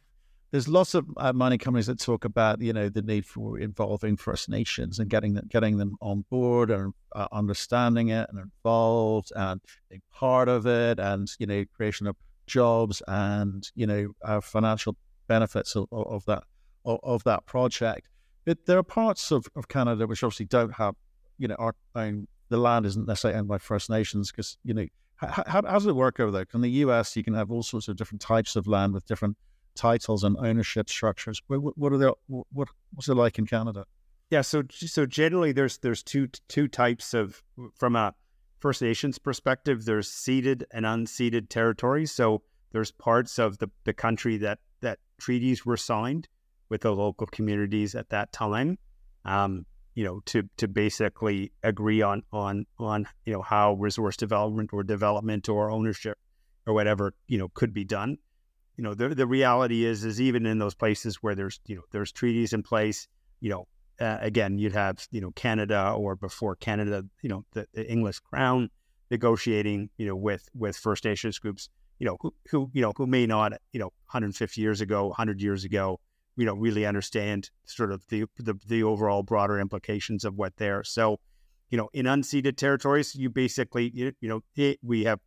there's 0.52 0.68
lots 0.68 0.96
of 0.96 1.06
uh, 1.18 1.34
mining 1.34 1.60
companies 1.60 1.88
that 1.88 2.00
talk 2.00 2.24
about 2.24 2.62
you 2.62 2.74
know 2.74 2.90
the 2.90 3.02
need 3.02 3.26
for 3.26 3.60
involving 3.60 4.18
First 4.18 4.50
Nations 4.50 5.00
and 5.00 5.10
getting 5.10 5.34
them 5.34 5.48
getting 5.50 5.78
them 5.78 5.98
on 6.02 6.26
board 6.30 6.72
and 6.72 6.94
uh, 7.16 7.28
understanding 7.32 8.10
it 8.10 8.28
and 8.30 8.40
involved 8.40 9.32
and 9.36 9.62
being 9.90 10.02
part 10.12 10.48
of 10.48 10.66
it 10.66 11.00
and 11.00 11.30
you 11.40 11.46
know 11.46 11.64
creation 11.76 12.08
of 12.08 12.16
jobs 12.48 13.02
and 13.08 13.70
you 13.76 13.86
know 13.86 14.08
uh, 14.24 14.40
financial 14.40 14.96
benefits 15.28 15.76
of, 15.76 15.86
of 15.92 16.26
that 16.26 16.44
of, 16.86 17.00
of, 17.04 17.24
that 17.26 17.46
project. 17.46 18.08
But 18.46 18.66
there 18.66 18.78
are 18.78 18.84
parts 18.84 19.32
of, 19.32 19.46
of 19.56 19.68
Canada 19.68 20.08
which 20.08 20.24
obviously 20.24 20.46
don't 20.46 20.74
have, 20.76 20.96
you 21.38 21.50
know, 21.50 21.56
our 21.60 21.76
own, 21.96 22.28
the 22.50 22.58
land 22.58 22.86
isn't 22.86 23.08
necessarily 23.08 23.40
owned 23.40 23.48
by 23.48 23.58
First 23.58 23.90
Nations 23.90 24.32
because, 24.32 24.58
you 24.64 24.74
know, 24.74 24.88
how, 25.16 25.28
how, 25.28 25.44
how, 25.48 25.62
does 25.62 25.88
it 25.88 25.96
work 25.96 26.20
over 26.20 26.32
there? 26.32 26.46
In 26.54 26.62
the 26.62 26.70
US, 26.70 27.16
you 27.16 27.24
can 27.24 27.34
have 27.34 27.52
all 27.52 27.64
sorts 27.64 27.88
of 27.88 27.96
different 27.96 28.22
types 28.22 28.56
of 28.56 28.68
land 28.68 28.94
with 28.94 29.06
different 29.08 29.36
titles 29.76 30.24
and 30.24 30.38
ownership 30.38 30.90
structures. 30.90 31.42
What, 31.48 31.78
what 31.78 31.94
are 31.94 31.98
they, 31.98 32.10
what, 32.28 32.70
what's 32.94 33.10
it 33.10 33.16
like 33.16 33.40
in 33.40 33.46
Canada? 33.46 33.86
Yeah, 34.30 34.42
so 34.42 34.64
so 34.70 35.06
generally 35.06 35.54
there's 35.54 35.78
there's 35.78 36.04
two 36.04 36.28
two 36.50 36.68
types 36.68 37.14
of 37.14 37.42
from 37.76 37.96
a 37.96 38.14
First 38.60 38.82
Nations 38.82 39.18
perspective. 39.18 39.86
There's 39.86 40.10
ceded 40.10 40.66
and 40.72 40.86
unceded 40.86 41.48
territories. 41.48 42.12
So 42.12 42.42
there's 42.72 42.92
parts 42.92 43.40
of 43.40 43.58
the, 43.60 43.70
the 43.86 43.94
country 43.94 44.36
that 44.38 44.60
that 44.82 45.00
treaties 45.18 45.66
were 45.66 45.78
signed 45.78 46.28
with 46.70 46.82
the 46.82 46.94
local 46.94 47.28
communities 47.28 47.96
at 47.96 48.10
that 48.10 48.34
time. 48.34 48.78
Um, 49.24 49.66
you 49.98 50.04
know, 50.04 50.20
to 50.26 50.44
to 50.58 50.68
basically 50.68 51.52
agree 51.64 52.04
on 52.04 52.22
on 52.32 52.68
on 52.78 53.08
you 53.26 53.34
know 53.34 53.42
how 53.42 53.74
resource 53.74 54.16
development 54.16 54.70
or 54.72 54.84
development 54.84 55.50
or 55.50 55.72
ownership 55.72 56.20
or 56.68 56.76
whatever 56.76 57.16
you 57.28 57.40
know 57.40 57.50
could 57.56 57.74
be 57.74 57.84
done. 57.84 58.20
You 58.76 58.84
know, 58.84 58.94
the 58.94 59.16
the 59.16 59.26
reality 59.26 59.86
is 59.86 60.06
is 60.06 60.22
even 60.22 60.46
in 60.46 60.60
those 60.60 60.76
places 60.76 61.16
where 61.24 61.34
there's 61.34 61.60
you 61.66 61.78
know 61.78 61.82
there's 61.92 62.12
treaties 62.12 62.54
in 62.54 62.62
place. 62.62 63.08
You 63.40 63.50
know, 63.50 63.68
uh, 64.00 64.20
again, 64.22 64.60
you'd 64.60 64.74
have 64.74 65.08
you 65.10 65.20
know 65.20 65.32
Canada 65.32 65.96
or 65.98 66.16
before 66.16 66.56
Canada, 66.56 67.04
you 67.24 67.30
know, 67.30 67.44
the, 67.54 67.66
the 67.74 67.92
English 67.92 68.20
Crown 68.20 68.70
negotiating 69.10 69.90
you 69.98 70.06
know 70.06 70.16
with 70.16 70.48
with 70.54 70.78
First 70.78 71.06
Nations 71.06 71.40
groups. 71.40 71.70
You 71.98 72.06
know, 72.06 72.18
who, 72.22 72.36
who 72.52 72.70
you 72.72 72.84
know 72.84 72.94
who 72.96 73.08
may 73.08 73.26
not 73.26 73.54
you 73.74 73.80
know 73.80 73.88
150 74.12 74.62
years 74.62 74.80
ago, 74.80 75.08
100 75.08 75.42
years 75.42 75.64
ago 75.64 76.00
you 76.38 76.46
know 76.46 76.54
really 76.54 76.86
understand 76.86 77.50
sort 77.66 77.92
of 77.92 78.08
the, 78.08 78.26
the 78.38 78.54
the, 78.66 78.84
overall 78.84 79.24
broader 79.24 79.60
implications 79.60 80.24
of 80.24 80.36
what 80.36 80.56
they're 80.58 80.84
so 80.84 81.20
you 81.70 81.78
know 81.78 81.90
in 81.94 82.06
unceded 82.06 82.56
territories 82.56 83.16
you 83.16 83.30
basically 83.30 83.92
you, 83.94 84.14
you 84.22 84.30
know 84.30 84.42
it, 84.56 84.80
we 84.82 85.04
have 85.04 85.20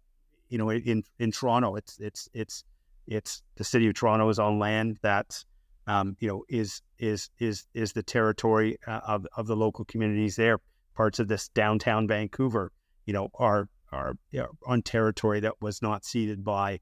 you 0.49 0.57
know 0.57 0.71
in 0.71 1.03
in 1.19 1.31
Toronto 1.31 1.75
it's 1.75 1.99
it's 1.99 2.29
it's 2.33 2.65
it's 3.07 3.43
the 3.57 3.65
city 3.65 3.89
of 3.89 3.95
Toronto 3.95 4.29
is 4.29 4.39
on 4.39 4.59
land 4.59 4.99
that 5.03 5.45
um, 5.87 6.17
you 6.21 6.29
know 6.29 6.45
is 6.49 6.81
is 6.99 7.29
is 7.39 7.67
is 7.75 7.93
the 7.93 8.03
territory 8.03 8.79
uh, 8.87 9.01
of 9.07 9.27
of 9.37 9.47
the 9.47 9.57
local 9.57 9.85
communities 9.85 10.37
there. 10.37 10.59
Parts 10.95 11.19
of 11.19 11.29
this 11.29 11.49
downtown 11.49 12.07
Vancouver 12.07 12.73
you 13.05 13.13
know 13.13 13.29
are 13.35 13.69
are 13.91 14.15
you 14.31 14.41
know, 14.41 14.51
on 14.67 14.83
territory 14.83 15.41
that 15.41 15.55
was 15.61 15.83
not 15.83 16.05
ceded 16.05 16.45
by 16.45 16.79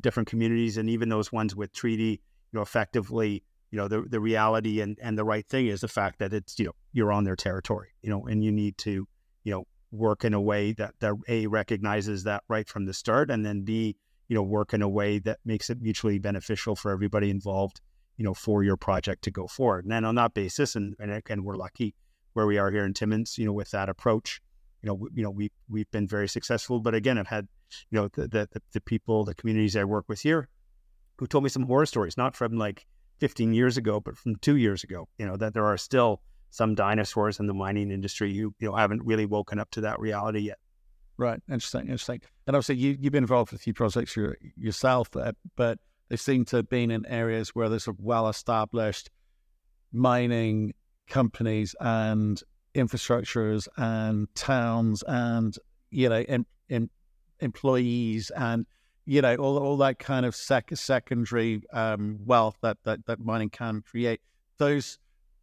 different 0.00 0.28
communities 0.28 0.78
and 0.78 0.88
even 0.88 1.08
those 1.08 1.30
ones 1.30 1.54
with 1.54 1.72
treaty 1.72 2.20
you 2.52 2.58
know 2.58 2.62
effectively 2.62 3.42
you 3.70 3.78
know 3.78 3.88
the 3.88 4.02
the 4.02 4.20
reality 4.20 4.80
and 4.80 4.98
and 5.02 5.18
the 5.18 5.24
right 5.24 5.46
thing 5.48 5.66
is 5.66 5.80
the 5.80 5.88
fact 5.88 6.18
that 6.18 6.32
it's 6.32 6.58
you 6.58 6.66
know 6.66 6.74
you're 6.92 7.12
on 7.12 7.24
their 7.24 7.36
territory 7.36 7.88
you 8.02 8.10
know 8.10 8.26
and 8.26 8.44
you 8.44 8.52
need 8.52 8.76
to 8.78 9.06
you 9.44 9.52
know 9.52 9.66
work 9.90 10.24
in 10.24 10.34
a 10.34 10.40
way 10.40 10.72
that 10.72 10.94
that 11.00 11.14
a 11.28 11.46
recognizes 11.46 12.24
that 12.24 12.42
right 12.48 12.68
from 12.68 12.84
the 12.86 12.94
start, 12.94 13.30
and 13.30 13.44
then 13.44 13.62
b 13.62 13.96
you 14.28 14.34
know 14.34 14.42
work 14.42 14.74
in 14.74 14.82
a 14.82 14.88
way 14.88 15.18
that 15.18 15.38
makes 15.44 15.70
it 15.70 15.80
mutually 15.80 16.18
beneficial 16.18 16.76
for 16.76 16.90
everybody 16.90 17.30
involved 17.30 17.80
you 18.16 18.24
know 18.24 18.34
for 18.34 18.62
your 18.62 18.76
project 18.76 19.22
to 19.22 19.30
go 19.30 19.46
forward. 19.46 19.84
And 19.84 19.92
then 19.92 20.04
on 20.04 20.14
that 20.16 20.34
basis, 20.34 20.76
and 20.76 20.94
and 20.98 21.10
again, 21.10 21.44
we're 21.44 21.56
lucky 21.56 21.94
where 22.32 22.46
we 22.46 22.58
are 22.58 22.70
here 22.70 22.84
in 22.84 22.92
Timmins, 22.92 23.38
you 23.38 23.46
know, 23.46 23.52
with 23.52 23.70
that 23.70 23.88
approach. 23.88 24.40
You 24.82 24.88
know, 24.88 25.08
you 25.14 25.22
know, 25.22 25.30
we 25.30 25.50
we've 25.68 25.90
been 25.90 26.06
very 26.06 26.28
successful. 26.28 26.80
But 26.80 26.94
again, 26.94 27.18
I've 27.18 27.26
had, 27.26 27.48
you 27.90 27.98
know, 27.98 28.08
the 28.08 28.28
the, 28.28 28.62
the 28.72 28.80
people, 28.80 29.24
the 29.24 29.34
communities 29.34 29.76
I 29.76 29.84
work 29.84 30.04
with 30.08 30.20
here, 30.20 30.48
who 31.18 31.26
told 31.26 31.44
me 31.44 31.50
some 31.50 31.64
horror 31.64 31.86
stories, 31.86 32.16
not 32.16 32.36
from 32.36 32.56
like 32.56 32.86
15 33.18 33.52
years 33.52 33.76
ago, 33.76 34.00
but 34.00 34.16
from 34.16 34.36
two 34.36 34.56
years 34.56 34.84
ago. 34.84 35.08
You 35.18 35.26
know, 35.26 35.36
that 35.36 35.54
there 35.54 35.66
are 35.66 35.78
still 35.78 36.20
some 36.50 36.74
dinosaurs 36.74 37.40
in 37.40 37.46
the 37.46 37.54
mining 37.54 37.90
industry 37.90 38.34
who 38.36 38.54
you 38.58 38.68
know 38.68 38.76
haven't 38.76 39.02
really 39.04 39.26
woken 39.26 39.58
up 39.58 39.70
to 39.72 39.82
that 39.82 39.98
reality 40.00 40.40
yet. 40.40 40.58
Right, 41.18 41.40
interesting, 41.48 41.82
interesting. 41.82 42.20
And 42.46 42.54
obviously, 42.54 42.76
you 42.76 42.96
you've 43.00 43.12
been 43.12 43.24
involved 43.24 43.52
with 43.52 43.60
a 43.60 43.62
few 43.62 43.74
projects 43.74 44.16
your, 44.16 44.36
yourself, 44.56 45.14
uh, 45.16 45.32
but 45.56 45.78
they 46.08 46.16
seem 46.16 46.44
to 46.46 46.56
have 46.56 46.68
been 46.68 46.90
in 46.90 47.06
areas 47.06 47.50
where 47.54 47.68
there's 47.68 47.88
a 47.88 47.94
well-established 47.98 49.10
mining 49.92 50.74
companies 51.08 51.74
and 51.80 52.42
infrastructures 52.74 53.66
and 53.76 54.28
towns 54.34 55.02
and 55.06 55.56
you 55.90 56.08
know 56.08 56.20
in, 56.20 56.44
in 56.68 56.90
employees 57.40 58.30
and 58.36 58.66
you 59.06 59.22
know 59.22 59.36
all, 59.36 59.58
all 59.58 59.76
that 59.78 59.98
kind 59.98 60.26
of 60.26 60.34
sec- 60.34 60.76
secondary 60.76 61.62
um, 61.72 62.18
wealth 62.24 62.56
that, 62.60 62.76
that 62.84 63.06
that 63.06 63.24
mining 63.24 63.50
can 63.50 63.82
create 63.82 64.20
those 64.58 64.98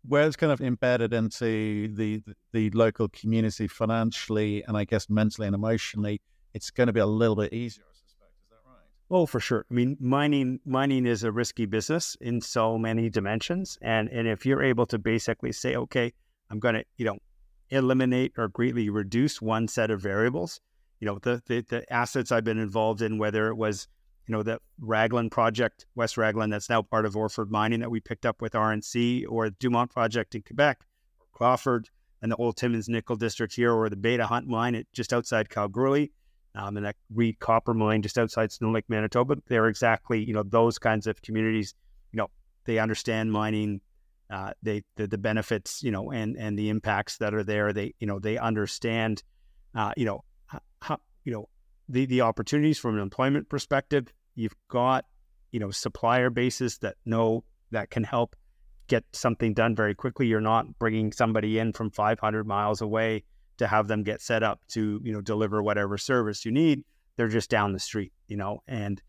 where 0.07 0.27
it's 0.27 0.35
kind 0.35 0.51
of 0.51 0.61
embedded 0.61 1.13
into 1.13 1.87
the, 1.95 2.21
the, 2.51 2.69
local 2.71 3.07
community 3.07 3.67
financially 3.67 4.63
and 4.67 4.75
I 4.75 4.83
guess 4.83 5.09
mentally 5.09 5.47
and 5.47 5.55
emotionally, 5.55 6.19
it's 6.53 6.71
going 6.71 6.87
to 6.87 6.93
be 6.93 6.99
a 6.99 7.05
little 7.05 7.35
bit 7.35 7.53
easier. 7.53 7.85
I 7.89 7.93
suspect. 7.93 8.31
Is 8.43 8.49
that 8.49 8.57
right? 8.67 8.83
Oh, 9.09 9.25
for 9.25 9.39
sure. 9.39 9.65
I 9.69 9.73
mean, 9.73 9.97
mining 9.99 10.59
mining 10.65 11.05
is 11.05 11.23
a 11.23 11.31
risky 11.31 11.65
business 11.65 12.17
in 12.19 12.41
so 12.41 12.77
many 12.77 13.09
dimensions, 13.09 13.77
and 13.81 14.09
and 14.09 14.27
if 14.27 14.45
you're 14.45 14.61
able 14.61 14.85
to 14.87 14.99
basically 14.99 15.51
say, 15.51 15.75
okay, 15.75 16.11
I'm 16.49 16.59
going 16.59 16.75
to 16.75 16.83
you 16.97 17.05
know 17.05 17.17
eliminate 17.69 18.33
or 18.37 18.49
greatly 18.49 18.89
reduce 18.89 19.41
one 19.41 19.67
set 19.67 19.89
of 19.89 20.01
variables, 20.01 20.59
you 21.03 21.05
know, 21.05 21.19
the 21.19 21.43
the, 21.47 21.59
the 21.67 21.93
assets 21.93 22.31
I've 22.31 22.45
been 22.45 22.59
involved 22.59 23.01
in, 23.01 23.17
whether 23.17 23.49
it 23.49 23.55
was 23.55 23.89
you 24.25 24.31
know, 24.31 24.41
the 24.41 24.57
Raglan 24.79 25.29
project, 25.29 25.85
West 25.95 26.15
Raglan, 26.15 26.49
that's 26.49 26.69
now 26.69 26.81
part 26.81 27.05
of 27.05 27.17
Orford 27.17 27.51
Mining 27.51 27.81
that 27.81 27.91
we 27.91 27.99
picked 27.99 28.25
up 28.25 28.41
with 28.41 28.53
RNC, 28.53 29.25
or 29.27 29.49
the 29.49 29.55
Dumont 29.59 29.91
project 29.91 30.33
in 30.33 30.43
Quebec, 30.43 30.79
or 31.19 31.25
Crawford, 31.33 31.89
and 32.21 32.31
the 32.31 32.37
Old 32.37 32.55
Timmins 32.55 32.87
Nickel 32.87 33.17
District 33.17 33.53
here, 33.53 33.73
or 33.73 33.89
the 33.89 33.97
Beta 33.97 34.25
Hunt 34.25 34.47
mine 34.47 34.75
at, 34.75 34.85
just 34.93 35.11
outside 35.11 35.49
Kalgoorlie, 35.49 36.13
um, 36.55 36.77
and 36.77 36.85
that 36.85 36.95
Reed 37.13 37.37
Copper 37.39 37.73
mine 37.73 38.01
just 38.01 38.17
outside 38.17 38.53
Snow 38.53 38.71
Lake, 38.71 38.85
Manitoba. 38.87 39.35
They're 39.47 39.67
exactly, 39.67 40.23
you 40.23 40.33
know, 40.33 40.43
those 40.43 40.79
kinds 40.79 41.05
of 41.05 41.21
communities. 41.21 41.75
You 42.13 42.17
know, 42.19 42.29
they 42.63 42.79
understand 42.79 43.29
mining, 43.29 43.81
uh, 44.29 44.53
they 44.61 44.83
the, 44.95 45.07
the 45.07 45.17
benefits, 45.17 45.83
you 45.83 45.91
know, 45.91 46.13
and 46.13 46.37
and 46.37 46.57
the 46.57 46.69
impacts 46.69 47.17
that 47.17 47.33
are 47.33 47.43
there. 47.43 47.73
They, 47.73 47.93
you 47.99 48.07
know, 48.07 48.19
they 48.19 48.37
understand, 48.37 49.21
uh, 49.75 49.91
you 49.97 50.05
know, 50.05 50.23
you 51.23 51.33
know, 51.33 51.49
the 51.89 52.05
the 52.05 52.21
opportunities 52.21 52.77
from 52.79 52.95
an 52.95 53.01
employment 53.01 53.49
perspective. 53.49 54.07
You've 54.35 54.55
got 54.67 55.05
you 55.51 55.59
know 55.59 55.71
supplier 55.71 56.29
bases 56.29 56.79
that 56.79 56.95
know 57.05 57.43
that 57.71 57.89
can 57.89 58.03
help 58.03 58.35
get 58.87 59.03
something 59.11 59.53
done 59.53 59.75
very 59.75 59.95
quickly. 59.95 60.27
You're 60.27 60.41
not 60.41 60.77
bringing 60.79 61.11
somebody 61.11 61.57
in 61.57 61.73
from 61.73 61.89
500 61.89 62.45
miles 62.45 62.81
away 62.81 63.23
to 63.57 63.67
have 63.67 63.87
them 63.87 64.03
get 64.03 64.21
set 64.21 64.43
up 64.43 64.61
to 64.69 64.99
you 65.03 65.13
know 65.13 65.21
deliver 65.21 65.61
whatever 65.61 65.97
service 65.97 66.45
you 66.45 66.51
need. 66.51 66.83
They're 67.15 67.27
just 67.27 67.49
down 67.49 67.73
the 67.73 67.79
street, 67.79 68.11
you 68.27 68.37
know, 68.37 68.63
and 68.67 69.01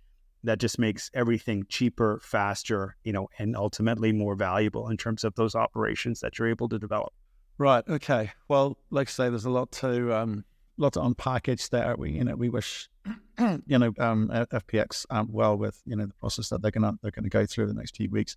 that 0.45 0.59
just 0.59 0.79
makes 0.79 1.11
everything 1.15 1.65
cheaper, 1.71 2.21
faster, 2.23 2.97
you 3.03 3.13
know, 3.13 3.29
and 3.39 3.57
ultimately 3.57 4.13
more 4.13 4.35
valuable 4.35 4.91
in 4.91 4.99
terms 4.99 5.25
of 5.25 5.35
those 5.37 5.55
operations 5.55 6.21
that 6.21 6.39
you're 6.39 6.49
able 6.49 6.69
to 6.69 6.79
develop. 6.79 7.15
Right. 7.57 7.83
Okay. 7.89 8.31
Well, 8.49 8.77
like 8.91 9.09
I 9.09 9.11
say, 9.11 9.29
there's 9.31 9.47
a 9.47 9.51
lot 9.51 9.73
to 9.73 10.15
um, 10.15 10.45
lot 10.77 10.95
to 10.95 11.01
unpackage 11.01 11.71
there. 11.71 11.95
We 11.97 12.13
you 12.13 12.25
know 12.25 12.35
we 12.35 12.49
wish 12.49 12.89
you 13.67 13.79
know 13.79 13.93
um, 13.99 14.29
FPX 14.33 15.07
um, 15.11 15.29
well 15.31 15.57
with 15.57 15.81
you 15.87 15.97
know 15.97 16.07
the 16.07 16.15
process 16.15 16.49
that 16.49 16.63
they're 16.63 16.71
gonna 16.71 16.95
they're 17.03 17.11
gonna 17.11 17.29
go 17.29 17.47
through 17.47 17.65
in 17.65 17.75
the 17.75 17.81
next 17.81 17.97
few 17.97 18.11
weeks. 18.11 18.37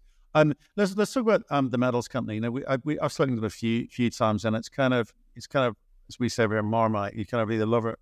Let's 0.75 0.95
let's 0.95 1.13
talk 1.13 1.23
about 1.23 1.43
um, 1.49 1.69
the 1.71 1.77
metals 1.77 2.07
company. 2.07 2.35
You 2.35 2.41
know, 2.41 2.51
we, 2.51 2.65
I, 2.67 2.77
we 2.83 2.99
I've 2.99 3.11
spoken 3.11 3.35
to 3.35 3.41
them 3.41 3.47
a 3.47 3.49
few 3.49 3.87
few 3.87 4.09
times, 4.09 4.45
and 4.45 4.55
it's 4.55 4.69
kind 4.69 4.93
of 4.93 5.13
it's 5.35 5.47
kind 5.47 5.65
of 5.65 5.75
as 6.09 6.19
we 6.19 6.29
say 6.29 6.45
we're 6.45 6.61
Marmite. 6.61 7.15
You 7.15 7.25
kind 7.25 7.41
of 7.41 7.51
either 7.51 7.65
love 7.65 7.85
it 7.85 7.97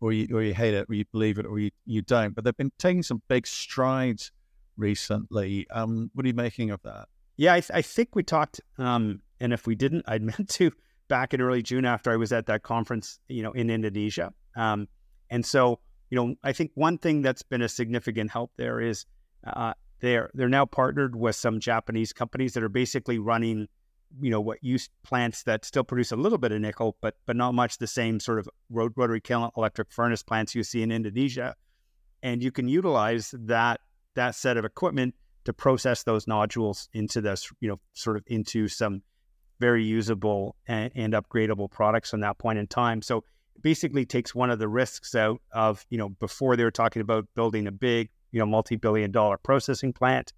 or 0.00 0.12
you 0.12 0.28
or 0.36 0.42
you 0.42 0.54
hate 0.54 0.74
it, 0.74 0.86
or 0.88 0.94
you 0.94 1.04
believe 1.10 1.38
it 1.38 1.46
or 1.46 1.58
you, 1.58 1.70
you 1.86 2.02
don't. 2.02 2.34
But 2.34 2.44
they've 2.44 2.56
been 2.56 2.72
taking 2.78 3.02
some 3.02 3.22
big 3.28 3.46
strides 3.46 4.32
recently. 4.76 5.66
Um, 5.70 6.10
what 6.14 6.24
are 6.24 6.28
you 6.28 6.34
making 6.34 6.70
of 6.70 6.82
that? 6.82 7.08
Yeah, 7.36 7.54
I, 7.54 7.60
th- 7.60 7.70
I 7.72 7.82
think 7.82 8.14
we 8.14 8.22
talked, 8.24 8.60
um, 8.78 9.22
and 9.40 9.52
if 9.52 9.66
we 9.66 9.74
didn't, 9.74 10.04
I'd 10.08 10.22
meant 10.38 10.48
to 10.50 10.72
back 11.08 11.34
in 11.34 11.40
early 11.40 11.62
June 11.62 11.84
after 11.84 12.10
I 12.10 12.16
was 12.16 12.32
at 12.32 12.46
that 12.46 12.62
conference, 12.62 13.18
you 13.28 13.42
know, 13.42 13.52
in 13.52 13.70
Indonesia. 13.70 14.32
Um, 14.56 14.88
and 15.30 15.44
so, 15.44 15.80
you 16.10 16.16
know, 16.16 16.34
I 16.42 16.52
think 16.52 16.70
one 16.74 16.98
thing 16.98 17.22
that's 17.22 17.42
been 17.42 17.62
a 17.62 17.68
significant 17.68 18.30
help 18.30 18.52
there 18.56 18.80
is 18.80 19.04
uh, 19.46 19.74
they're 20.00 20.30
they're 20.34 20.48
now 20.48 20.64
partnered 20.64 21.16
with 21.16 21.36
some 21.36 21.60
Japanese 21.60 22.12
companies 22.12 22.52
that 22.54 22.62
are 22.62 22.68
basically 22.68 23.18
running, 23.18 23.68
you 24.20 24.30
know, 24.30 24.40
what 24.40 24.62
used 24.62 24.90
plants 25.02 25.42
that 25.44 25.64
still 25.64 25.84
produce 25.84 26.12
a 26.12 26.16
little 26.16 26.38
bit 26.38 26.52
of 26.52 26.60
nickel, 26.60 26.96
but 27.00 27.16
but 27.26 27.36
not 27.36 27.54
much 27.54 27.78
the 27.78 27.86
same 27.86 28.20
sort 28.20 28.38
of 28.38 28.48
rotary 28.70 29.20
kiln 29.20 29.50
electric 29.56 29.92
furnace 29.92 30.22
plants 30.22 30.54
you 30.54 30.62
see 30.62 30.82
in 30.82 30.92
Indonesia, 30.92 31.54
and 32.22 32.42
you 32.42 32.50
can 32.50 32.68
utilize 32.68 33.34
that 33.38 33.80
that 34.14 34.34
set 34.34 34.56
of 34.56 34.64
equipment 34.64 35.14
to 35.44 35.52
process 35.52 36.02
those 36.02 36.26
nodules 36.26 36.88
into 36.92 37.20
this, 37.20 37.50
you 37.60 37.68
know, 37.68 37.80
sort 37.94 38.16
of 38.16 38.22
into 38.26 38.68
some 38.68 39.02
very 39.60 39.84
usable 39.84 40.56
and, 40.66 40.90
and 40.94 41.12
upgradable 41.14 41.70
products 41.70 42.10
from 42.10 42.20
that 42.20 42.38
point 42.38 42.58
in 42.58 42.66
time. 42.66 43.02
So 43.02 43.18
it 43.56 43.62
basically 43.62 44.06
takes 44.06 44.34
one 44.34 44.50
of 44.50 44.58
the 44.58 44.68
risks 44.68 45.14
out 45.14 45.40
of, 45.52 45.84
you 45.90 45.98
know, 45.98 46.08
before 46.08 46.56
they 46.56 46.64
were 46.64 46.70
talking 46.70 47.02
about 47.02 47.26
building 47.34 47.66
a 47.66 47.72
big, 47.72 48.10
you 48.32 48.38
know, 48.38 48.46
multi-billion 48.46 49.10
dollar 49.10 49.38
processing 49.38 49.92
plant. 49.92 50.32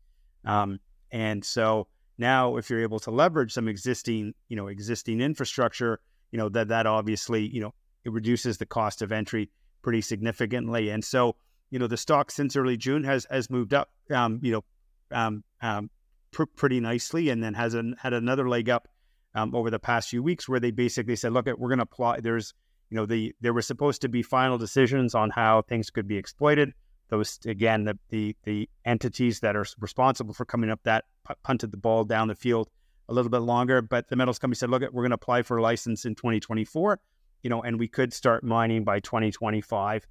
Um, 0.44 0.78
and 1.10 1.44
so 1.44 1.86
now 2.18 2.56
if 2.56 2.70
you're 2.70 2.82
able 2.82 3.00
to 3.00 3.10
leverage 3.10 3.52
some 3.52 3.68
existing, 3.68 4.34
you 4.48 4.56
know, 4.56 4.68
existing 4.68 5.20
infrastructure, 5.20 6.00
you 6.30 6.38
know, 6.38 6.48
that 6.50 6.68
that 6.68 6.86
obviously, 6.86 7.46
you 7.46 7.60
know, 7.60 7.74
it 8.04 8.12
reduces 8.12 8.58
the 8.58 8.66
cost 8.66 9.02
of 9.02 9.12
entry 9.12 9.50
pretty 9.82 10.00
significantly. 10.00 10.90
And 10.90 11.04
so, 11.04 11.36
you 11.70 11.78
know, 11.78 11.86
the 11.86 11.96
stock 11.96 12.30
since 12.30 12.56
early 12.56 12.76
June 12.76 13.04
has 13.04 13.26
has 13.30 13.50
moved 13.50 13.74
up, 13.74 13.90
um, 14.10 14.40
you 14.42 14.52
know, 14.52 14.64
um, 15.12 15.44
um, 15.62 15.90
pr- 16.30 16.44
pretty 16.56 16.80
nicely, 16.80 17.28
and 17.30 17.42
then 17.42 17.54
has 17.54 17.74
an, 17.74 17.96
had 17.98 18.12
another 18.12 18.48
leg 18.48 18.68
up 18.68 18.88
um, 19.34 19.54
over 19.54 19.70
the 19.70 19.78
past 19.78 20.08
few 20.08 20.22
weeks 20.22 20.48
where 20.48 20.60
they 20.60 20.70
basically 20.70 21.16
said, 21.16 21.32
look, 21.32 21.46
we're 21.46 21.68
going 21.68 21.78
to 21.78 21.84
apply. 21.84 22.20
There's, 22.20 22.54
you 22.90 22.96
know, 22.96 23.06
the 23.06 23.34
there 23.40 23.52
were 23.52 23.62
supposed 23.62 24.02
to 24.02 24.08
be 24.08 24.22
final 24.22 24.58
decisions 24.58 25.14
on 25.14 25.30
how 25.30 25.62
things 25.62 25.90
could 25.90 26.08
be 26.08 26.16
exploited. 26.16 26.72
Those 27.08 27.38
again, 27.46 27.84
the 27.84 27.98
the 28.08 28.36
the 28.44 28.68
entities 28.84 29.40
that 29.40 29.56
are 29.56 29.66
responsible 29.78 30.34
for 30.34 30.44
coming 30.44 30.70
up 30.70 30.80
that 30.84 31.04
punted 31.42 31.70
the 31.70 31.76
ball 31.76 32.04
down 32.04 32.28
the 32.28 32.34
field 32.34 32.68
a 33.08 33.14
little 33.14 33.30
bit 33.30 33.38
longer. 33.38 33.82
But 33.82 34.08
the 34.08 34.16
metals 34.16 34.38
company 34.38 34.56
said, 34.56 34.70
look, 34.70 34.82
we're 34.82 35.02
going 35.02 35.10
to 35.10 35.16
apply 35.16 35.42
for 35.42 35.58
a 35.58 35.62
license 35.62 36.04
in 36.04 36.14
2024, 36.14 37.00
you 37.42 37.50
know, 37.50 37.62
and 37.62 37.78
we 37.78 37.88
could 37.88 38.12
start 38.12 38.44
mining 38.44 38.84
by 38.84 39.00
2025. 39.00 40.06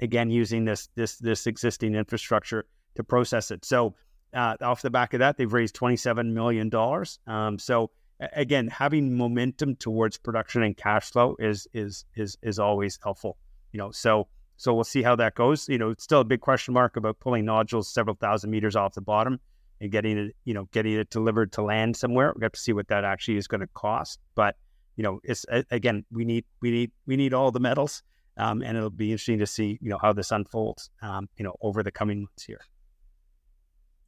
Again, 0.00 0.30
using 0.30 0.64
this 0.64 0.88
this 0.94 1.16
this 1.16 1.46
existing 1.46 1.94
infrastructure 1.94 2.66
to 2.96 3.04
process 3.04 3.50
it. 3.50 3.64
So 3.64 3.94
uh, 4.32 4.56
off 4.60 4.82
the 4.82 4.90
back 4.90 5.14
of 5.14 5.20
that, 5.20 5.36
they've 5.36 5.52
raised 5.52 5.74
27 5.74 6.32
million 6.34 6.68
dollars. 6.68 7.18
Um, 7.26 7.58
so 7.58 7.90
again, 8.34 8.68
having 8.68 9.16
momentum 9.16 9.76
towards 9.76 10.18
production 10.18 10.62
and 10.62 10.76
cash 10.76 11.10
flow 11.10 11.36
is 11.38 11.66
is 11.72 12.04
is 12.16 12.36
is 12.42 12.58
always 12.58 12.98
helpful. 13.02 13.36
You 13.72 13.78
know, 13.78 13.90
so 13.90 14.28
so 14.56 14.74
we'll 14.74 14.84
see 14.84 15.02
how 15.02 15.16
that 15.16 15.34
goes. 15.34 15.68
You 15.68 15.78
know, 15.78 15.90
it's 15.90 16.04
still 16.04 16.20
a 16.20 16.24
big 16.24 16.40
question 16.40 16.74
mark 16.74 16.96
about 16.96 17.18
pulling 17.20 17.44
nodules 17.44 17.92
several 17.92 18.16
thousand 18.16 18.50
meters 18.50 18.76
off 18.76 18.94
the 18.94 19.00
bottom 19.00 19.40
and 19.80 19.90
getting 19.90 20.18
it, 20.18 20.36
you 20.44 20.52
know, 20.52 20.68
getting 20.72 20.92
it 20.92 21.10
delivered 21.10 21.52
to 21.52 21.62
land 21.62 21.96
somewhere. 21.96 22.34
We 22.36 22.44
have 22.44 22.52
to 22.52 22.60
see 22.60 22.72
what 22.72 22.88
that 22.88 23.04
actually 23.04 23.38
is 23.38 23.48
going 23.48 23.62
to 23.62 23.68
cost. 23.68 24.20
But 24.34 24.56
you 24.96 25.02
know, 25.02 25.20
it's 25.24 25.46
again, 25.70 26.04
we 26.12 26.24
need 26.24 26.44
we 26.60 26.70
need 26.70 26.90
we 27.06 27.16
need 27.16 27.32
all 27.32 27.50
the 27.50 27.60
metals, 27.60 28.02
um, 28.36 28.62
and 28.62 28.76
it'll 28.76 28.90
be 28.90 29.12
interesting 29.12 29.38
to 29.38 29.46
see 29.46 29.78
you 29.80 29.88
know 29.88 29.98
how 30.00 30.12
this 30.12 30.30
unfolds, 30.30 30.90
um, 31.00 31.28
you 31.36 31.44
know, 31.44 31.54
over 31.62 31.82
the 31.82 31.90
coming 31.90 32.20
months 32.20 32.44
here. 32.44 32.60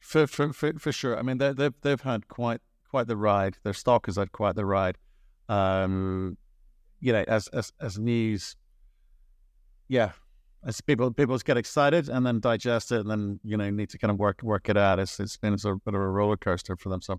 For 0.00 0.26
for 0.26 0.52
for, 0.52 0.92
sure. 0.92 1.18
I 1.18 1.22
mean, 1.22 1.38
they, 1.38 1.52
they've 1.52 1.74
they've 1.80 2.00
had 2.00 2.28
quite 2.28 2.60
quite 2.92 3.08
the 3.08 3.16
ride. 3.16 3.56
Their 3.64 3.72
stock 3.72 4.06
has 4.06 4.16
had 4.16 4.30
quite 4.32 4.54
the 4.54 4.66
ride. 4.66 4.98
Um, 5.48 6.36
you 7.00 7.12
know, 7.12 7.24
as 7.26 7.48
as 7.48 7.72
as 7.80 7.98
news, 7.98 8.54
yeah, 9.88 10.12
as 10.64 10.80
people 10.82 11.10
people 11.10 11.36
get 11.38 11.56
excited 11.56 12.08
and 12.10 12.24
then 12.24 12.38
digest 12.38 12.92
it 12.92 13.00
and 13.00 13.10
then 13.10 13.40
you 13.42 13.56
know 13.56 13.70
need 13.70 13.88
to 13.90 13.98
kind 13.98 14.10
of 14.10 14.18
work 14.18 14.42
work 14.42 14.68
it 14.68 14.76
out. 14.76 14.98
It's 14.98 15.18
it's 15.18 15.38
been 15.38 15.54
a 15.54 15.58
sort 15.58 15.76
of 15.76 15.84
bit 15.86 15.94
of 15.94 16.00
a 16.00 16.08
roller 16.08 16.36
coaster 16.36 16.76
for 16.76 16.90
them. 16.90 17.00
So 17.00 17.14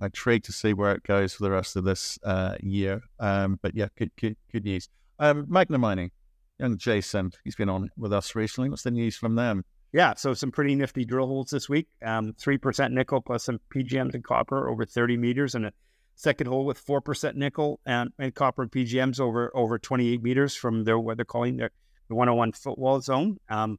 I'm 0.00 0.06
intrigued 0.06 0.44
to 0.46 0.52
see 0.52 0.72
where 0.72 0.92
it 0.92 1.02
goes 1.02 1.34
for 1.34 1.42
the 1.42 1.50
rest 1.50 1.74
of 1.74 1.82
this 1.82 2.18
uh, 2.22 2.54
year. 2.60 3.02
Um, 3.18 3.58
but 3.60 3.74
yeah, 3.74 3.88
good 3.98 4.12
good 4.16 4.36
good 4.52 4.64
news. 4.64 4.88
Um, 5.18 5.46
Magna 5.48 5.78
Mining, 5.78 6.12
young 6.60 6.78
Jason, 6.78 7.32
he's 7.42 7.56
been 7.56 7.68
on 7.68 7.90
with 7.96 8.12
us 8.12 8.36
recently. 8.36 8.70
What's 8.70 8.84
the 8.84 8.92
news 8.92 9.16
from 9.16 9.34
them? 9.34 9.64
Yeah, 9.92 10.14
so 10.14 10.34
some 10.34 10.52
pretty 10.52 10.74
nifty 10.74 11.04
drill 11.04 11.26
holes 11.26 11.50
this 11.50 11.68
week. 11.68 11.88
Um, 12.04 12.34
3% 12.34 12.92
nickel 12.92 13.22
plus 13.22 13.44
some 13.44 13.58
PGMs 13.74 14.14
and 14.14 14.22
copper 14.22 14.68
over 14.68 14.84
30 14.84 15.16
meters, 15.16 15.54
and 15.54 15.66
a 15.66 15.72
second 16.14 16.46
hole 16.48 16.66
with 16.66 16.84
4% 16.84 17.34
nickel 17.36 17.80
and, 17.86 18.10
and 18.18 18.34
copper 18.34 18.62
and 18.62 18.70
PGMs 18.70 19.18
over 19.18 19.50
over 19.54 19.78
28 19.78 20.22
meters 20.22 20.54
from 20.54 20.84
their 20.84 20.98
what 20.98 21.16
they're 21.16 21.24
calling 21.24 21.56
their, 21.56 21.70
the 22.08 22.14
101 22.14 22.52
footwall 22.52 23.00
zone. 23.00 23.38
Um, 23.48 23.78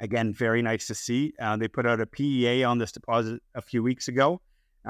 again, 0.00 0.32
very 0.32 0.62
nice 0.62 0.86
to 0.86 0.94
see. 0.94 1.34
Uh, 1.38 1.56
they 1.56 1.68
put 1.68 1.86
out 1.86 2.00
a 2.00 2.06
PEA 2.06 2.64
on 2.64 2.78
this 2.78 2.92
deposit 2.92 3.42
a 3.54 3.60
few 3.60 3.82
weeks 3.82 4.08
ago. 4.08 4.40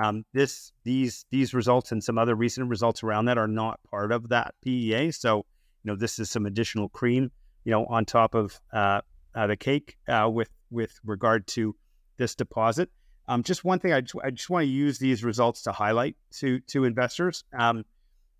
Um, 0.01 0.25
this 0.33 0.71
these 0.85 1.25
these 1.31 1.53
results 1.53 1.91
and 1.91 2.05
some 2.05 2.19
other 2.19 2.37
recent 2.37 2.69
results 2.69 3.03
around 3.03 3.25
that 3.25 3.39
are 3.39 3.49
not 3.49 3.81
part 3.91 4.13
of 4.13 4.29
that 4.29 4.55
PEA. 4.63 5.11
So 5.11 5.39
you 5.83 5.91
know 5.91 5.97
this 5.97 6.21
is 6.21 6.31
some 6.31 6.47
additional 6.47 6.89
cream 6.89 7.33
you 7.65 7.73
know 7.73 7.87
on 7.87 8.05
top 8.05 8.37
of 8.37 8.61
uh, 8.73 9.01
uh, 9.35 9.47
the 9.47 9.57
cake 9.57 9.97
uh, 10.09 10.29
with 10.33 10.51
with 10.71 10.99
regard 11.05 11.47
to 11.49 11.75
this 12.17 12.35
deposit. 12.35 12.91
Um, 13.29 13.43
just 13.43 13.65
one 13.65 13.79
thing 13.79 13.93
I 13.93 14.01
just, 14.01 14.15
I 14.25 14.31
just 14.31 14.51
want 14.51 14.65
to 14.65 14.71
use 14.71 14.99
these 14.99 15.23
results 15.23 15.63
to 15.63 15.73
highlight 15.73 16.17
to 16.39 16.61
to 16.61 16.85
investors. 16.85 17.45
Um, 17.57 17.85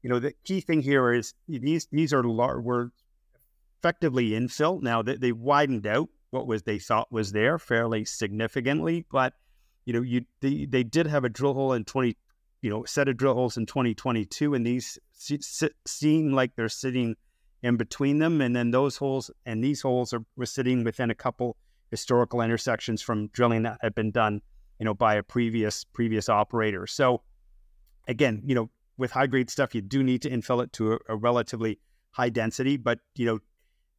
you 0.03 0.11
know 0.11 0.19
the 0.19 0.35
key 0.45 0.61
thing 0.61 0.83
here 0.83 1.13
is 1.13 1.35
these 1.49 1.87
these 1.91 2.13
are 2.13 2.25
lar- 2.25 2.61
were 2.61 2.91
effectively 3.79 4.31
infill. 4.31 4.83
Now 4.83 5.03
they, 5.03 5.17
they 5.17 5.33
widened 5.33 5.87
out 5.87 6.09
what 6.31 6.47
was 6.47 6.63
they 6.63 6.79
thought 6.79 7.11
was 7.11 7.33
there 7.33 7.59
fairly 7.59 8.05
significantly, 8.05 9.05
but 9.11 9.35
you 9.85 9.93
know, 9.93 10.03
you 10.03 10.25
they, 10.41 10.67
they 10.67 10.85
did 10.85 11.07
have 11.07 11.25
a 11.25 11.29
drill 11.29 11.55
hole 11.55 11.73
in 11.73 11.85
20, 11.85 12.17
you 12.63 12.71
know, 12.71 12.85
set 12.85 13.09
of 13.09 13.17
drill 13.17 13.35
holes 13.35 13.57
in 13.57 13.67
2022, 13.67 14.55
and 14.55 14.65
these 14.65 14.99
seem 15.87 16.33
like 16.33 16.55
they're 16.55 16.69
sitting 16.69 17.17
in 17.63 17.77
between 17.77 18.19
them. 18.19 18.41
And 18.41 18.55
then 18.55 18.71
those 18.71 18.97
holes 18.97 19.31
and 19.47 19.63
these 19.63 19.83
holes 19.83 20.13
are 20.13 20.25
were 20.37 20.47
sitting 20.47 20.85
within 20.85 21.11
a 21.11 21.15
couple 21.15 21.57
historical 21.91 22.41
intersections 22.41 23.03
from 23.03 23.29
drilling 23.29 23.63
that 23.63 23.79
had 23.81 23.95
been 23.95 24.11
done, 24.11 24.41
you 24.79 24.85
know, 24.85 24.95
by 24.95 25.15
a 25.15 25.23
previous 25.23 25.85
previous 25.85 26.29
operator. 26.29 26.87
So 26.87 27.23
again, 28.09 28.43
you 28.45 28.55
know, 28.55 28.71
with 28.97 29.11
high 29.11 29.27
grade 29.27 29.51
stuff, 29.51 29.75
you 29.75 29.81
do 29.81 30.03
need 30.03 30.23
to 30.23 30.31
infill 30.31 30.63
it 30.63 30.73
to 30.75 30.95
a, 30.95 30.99
a 31.11 31.17
relatively 31.17 31.79
high 32.13 32.31
density. 32.31 32.77
But 32.77 33.01
you 33.17 33.27
know, 33.27 33.39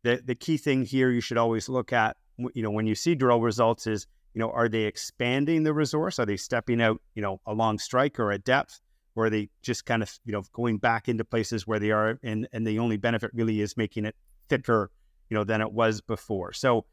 the 0.04 0.22
the 0.24 0.36
key 0.36 0.58
thing 0.58 0.84
here 0.84 1.12
you 1.12 1.22
should 1.22 1.38
always 1.38 1.70
look 1.70 1.94
at, 1.94 2.18
you 2.38 2.64
know, 2.64 2.72
when 2.72 2.88
you 2.88 2.96
see 2.96 3.16
drill 3.16 3.42
results 3.42 3.88
is 3.88 4.08
you 4.34 4.40
know, 4.40 4.52
are 4.52 4.70
they 4.70 4.84
expanding 4.84 5.64
the 5.64 5.74
resource? 5.74 6.20
Are 6.20 6.26
they 6.26 6.38
stepping 6.38 6.82
out, 6.82 7.02
you 7.16 7.22
know, 7.22 7.42
along 7.46 7.80
strike 7.80 8.20
or 8.20 8.32
at 8.32 8.44
depth? 8.44 8.80
Or 9.16 9.30
they 9.30 9.50
just 9.62 9.86
kind 9.86 10.02
of, 10.02 10.20
you 10.24 10.32
know, 10.32 10.44
going 10.54 10.78
back 10.78 11.10
into 11.10 11.26
places 11.26 11.68
where 11.68 11.80
they 11.80 11.92
are 11.92 12.18
and, 12.24 12.48
and 12.54 12.66
the 12.66 12.80
only 12.80 12.98
benefit 12.98 13.32
really 13.34 13.60
is 13.60 13.76
making 13.76 14.06
it 14.06 14.16
thicker, 14.48 14.90
you 15.30 15.36
know, 15.36 15.44
than 15.44 15.62
it 15.62 15.72
was 15.72 16.00
before. 16.02 16.54
So 16.54 16.86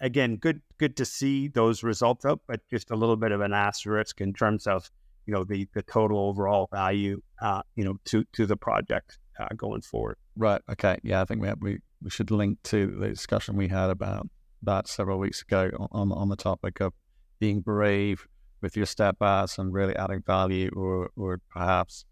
again, 0.00 0.36
good 0.36 0.62
good 0.78 0.96
to 0.96 1.04
see 1.04 1.48
those 1.48 1.82
results 1.82 2.24
up, 2.24 2.40
but 2.46 2.60
just 2.70 2.90
a 2.90 2.96
little 2.96 3.16
bit 3.16 3.32
of 3.32 3.40
an 3.40 3.52
asterisk 3.52 4.20
in 4.20 4.32
terms 4.32 4.66
of, 4.66 4.90
you 5.26 5.34
know, 5.34 5.44
the 5.44 5.68
the 5.74 5.82
total 5.82 6.18
overall 6.18 6.68
value 6.72 7.20
uh, 7.42 7.62
you 7.74 7.84
know, 7.84 7.98
to 8.06 8.24
to 8.32 8.46
the 8.46 8.56
project 8.56 9.18
uh, 9.38 9.48
going 9.56 9.82
forward. 9.82 10.16
Right. 10.36 10.62
Okay. 10.70 10.98
Yeah, 11.02 11.20
I 11.20 11.24
think 11.24 11.42
we 11.42 11.48
have, 11.48 11.58
we 11.60 11.80
we 12.02 12.10
should 12.10 12.30
link 12.30 12.58
to 12.64 12.96
the 12.98 13.08
discussion 13.08 13.56
we 13.56 13.68
had 13.68 13.90
about 13.90 14.28
that 14.62 14.88
several 14.88 15.18
weeks 15.18 15.42
ago 15.42 15.88
on 15.92 16.10
on 16.12 16.28
the 16.28 16.36
topic 16.36 16.80
of 16.80 16.94
being 17.38 17.60
brave 17.60 18.26
with 18.66 18.76
your 18.76 18.86
step 18.86 19.22
outs 19.22 19.58
and 19.58 19.72
really 19.72 19.94
adding 19.94 20.22
value, 20.26 20.70
or 20.74 21.10
or 21.16 21.40
perhaps 21.50 22.04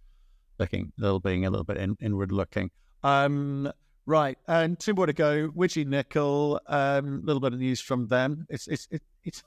looking 0.61 0.93
a 0.97 1.03
little 1.03 1.19
being 1.19 1.45
a 1.45 1.51
little 1.51 1.65
bit 1.65 1.79
in, 1.79 1.97
inward 2.01 2.31
looking. 2.31 2.71
Um, 3.03 3.73
right, 4.07 4.39
and 4.47 4.79
two 4.79 4.95
more 4.95 5.07
to 5.07 5.13
go. 5.13 5.49
Widgie 5.49 5.85
Nickel, 5.85 6.61
a 6.67 7.03
um, 7.03 7.23
little 7.25 7.41
bit 7.41 7.53
of 7.53 7.59
news 7.59 7.81
from 7.81 8.07
them. 8.07 8.47
It's 8.49 8.69
it's 8.69 8.87
it, 8.93 9.03
it's. 9.25 9.43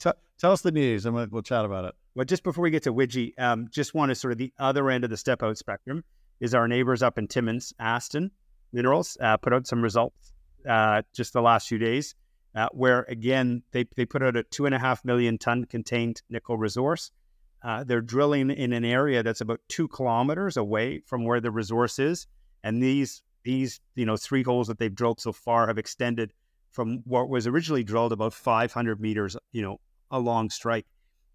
T- 0.00 0.10
tell 0.38 0.52
us 0.52 0.62
the 0.62 0.72
news, 0.72 1.06
and 1.06 1.14
we'll, 1.14 1.28
we'll, 1.30 1.42
chat 1.42 1.64
about 1.64 1.84
it. 1.84 1.94
Well, 2.14 2.24
just 2.24 2.42
before 2.42 2.62
we 2.62 2.70
get 2.70 2.82
to 2.84 2.92
Widgie, 2.92 3.32
um, 3.38 3.68
just 3.70 3.94
want 3.94 4.10
to 4.10 4.14
sort 4.14 4.32
of 4.32 4.38
the 4.38 4.52
other 4.58 4.90
end 4.90 5.04
of 5.04 5.10
the 5.10 5.16
step 5.16 5.42
out 5.42 5.56
spectrum 5.56 6.04
is 6.40 6.54
our 6.54 6.68
neighbors 6.68 7.02
up 7.02 7.18
in 7.18 7.26
Timmins, 7.28 7.72
Aston 7.80 8.30
Minerals, 8.72 9.16
uh, 9.20 9.36
put 9.36 9.52
out 9.52 9.66
some 9.66 9.82
results 9.82 10.32
uh, 10.68 11.02
just 11.14 11.32
the 11.32 11.42
last 11.42 11.68
few 11.68 11.78
days, 11.78 12.14
uh, 12.54 12.68
where 12.72 13.02
again 13.08 13.62
they, 13.72 13.86
they 13.96 14.04
put 14.04 14.22
out 14.22 14.36
a 14.36 14.42
two 14.42 14.66
and 14.66 14.74
a 14.74 14.78
half 14.78 15.04
million 15.04 15.38
ton 15.38 15.64
contained 15.64 16.22
nickel 16.30 16.56
resource. 16.56 17.10
Uh, 17.62 17.82
they're 17.84 18.00
drilling 18.00 18.50
in 18.50 18.72
an 18.72 18.84
area 18.84 19.22
that's 19.22 19.40
about 19.40 19.60
two 19.68 19.88
kilometers 19.88 20.56
away 20.56 21.00
from 21.00 21.24
where 21.24 21.40
the 21.40 21.50
resource 21.50 21.98
is, 21.98 22.26
and 22.62 22.82
these 22.82 23.22
these 23.44 23.80
you 23.94 24.06
know 24.06 24.16
three 24.16 24.42
holes 24.42 24.68
that 24.68 24.78
they've 24.78 24.94
drilled 24.94 25.20
so 25.20 25.32
far 25.32 25.66
have 25.66 25.78
extended 25.78 26.32
from 26.70 27.02
what 27.04 27.28
was 27.28 27.46
originally 27.46 27.82
drilled 27.82 28.12
about 28.12 28.34
500 28.34 29.00
meters, 29.00 29.36
you 29.52 29.62
know, 29.62 29.80
along 30.10 30.50
strike. 30.50 30.86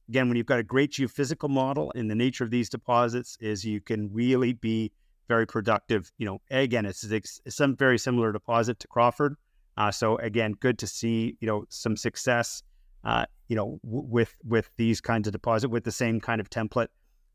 Again, 0.09 0.27
when 0.27 0.37
you've 0.37 0.45
got 0.45 0.59
a 0.59 0.63
great 0.63 0.91
geophysical 0.91 1.49
model, 1.49 1.91
and 1.95 2.09
the 2.09 2.15
nature 2.15 2.43
of 2.43 2.51
these 2.51 2.69
deposits 2.69 3.37
is 3.39 3.65
you 3.65 3.81
can 3.81 4.11
really 4.13 4.53
be 4.53 4.91
very 5.27 5.47
productive. 5.47 6.11
You 6.17 6.25
know, 6.25 6.41
again, 6.51 6.85
it's, 6.85 7.03
it's 7.03 7.41
some 7.49 7.75
very 7.75 7.97
similar 7.97 8.31
deposit 8.31 8.79
to 8.79 8.87
Crawford. 8.87 9.35
Uh, 9.77 9.91
so 9.91 10.17
again, 10.17 10.53
good 10.59 10.77
to 10.79 10.87
see 10.87 11.37
you 11.39 11.47
know 11.47 11.65
some 11.69 11.97
success. 11.97 12.63
Uh, 13.03 13.25
you 13.47 13.55
know, 13.55 13.79
w- 13.83 14.07
with 14.07 14.35
with 14.43 14.71
these 14.77 15.01
kinds 15.01 15.27
of 15.27 15.33
deposit 15.33 15.69
with 15.69 15.83
the 15.83 15.91
same 15.91 16.19
kind 16.19 16.39
of 16.39 16.49
template 16.49 16.87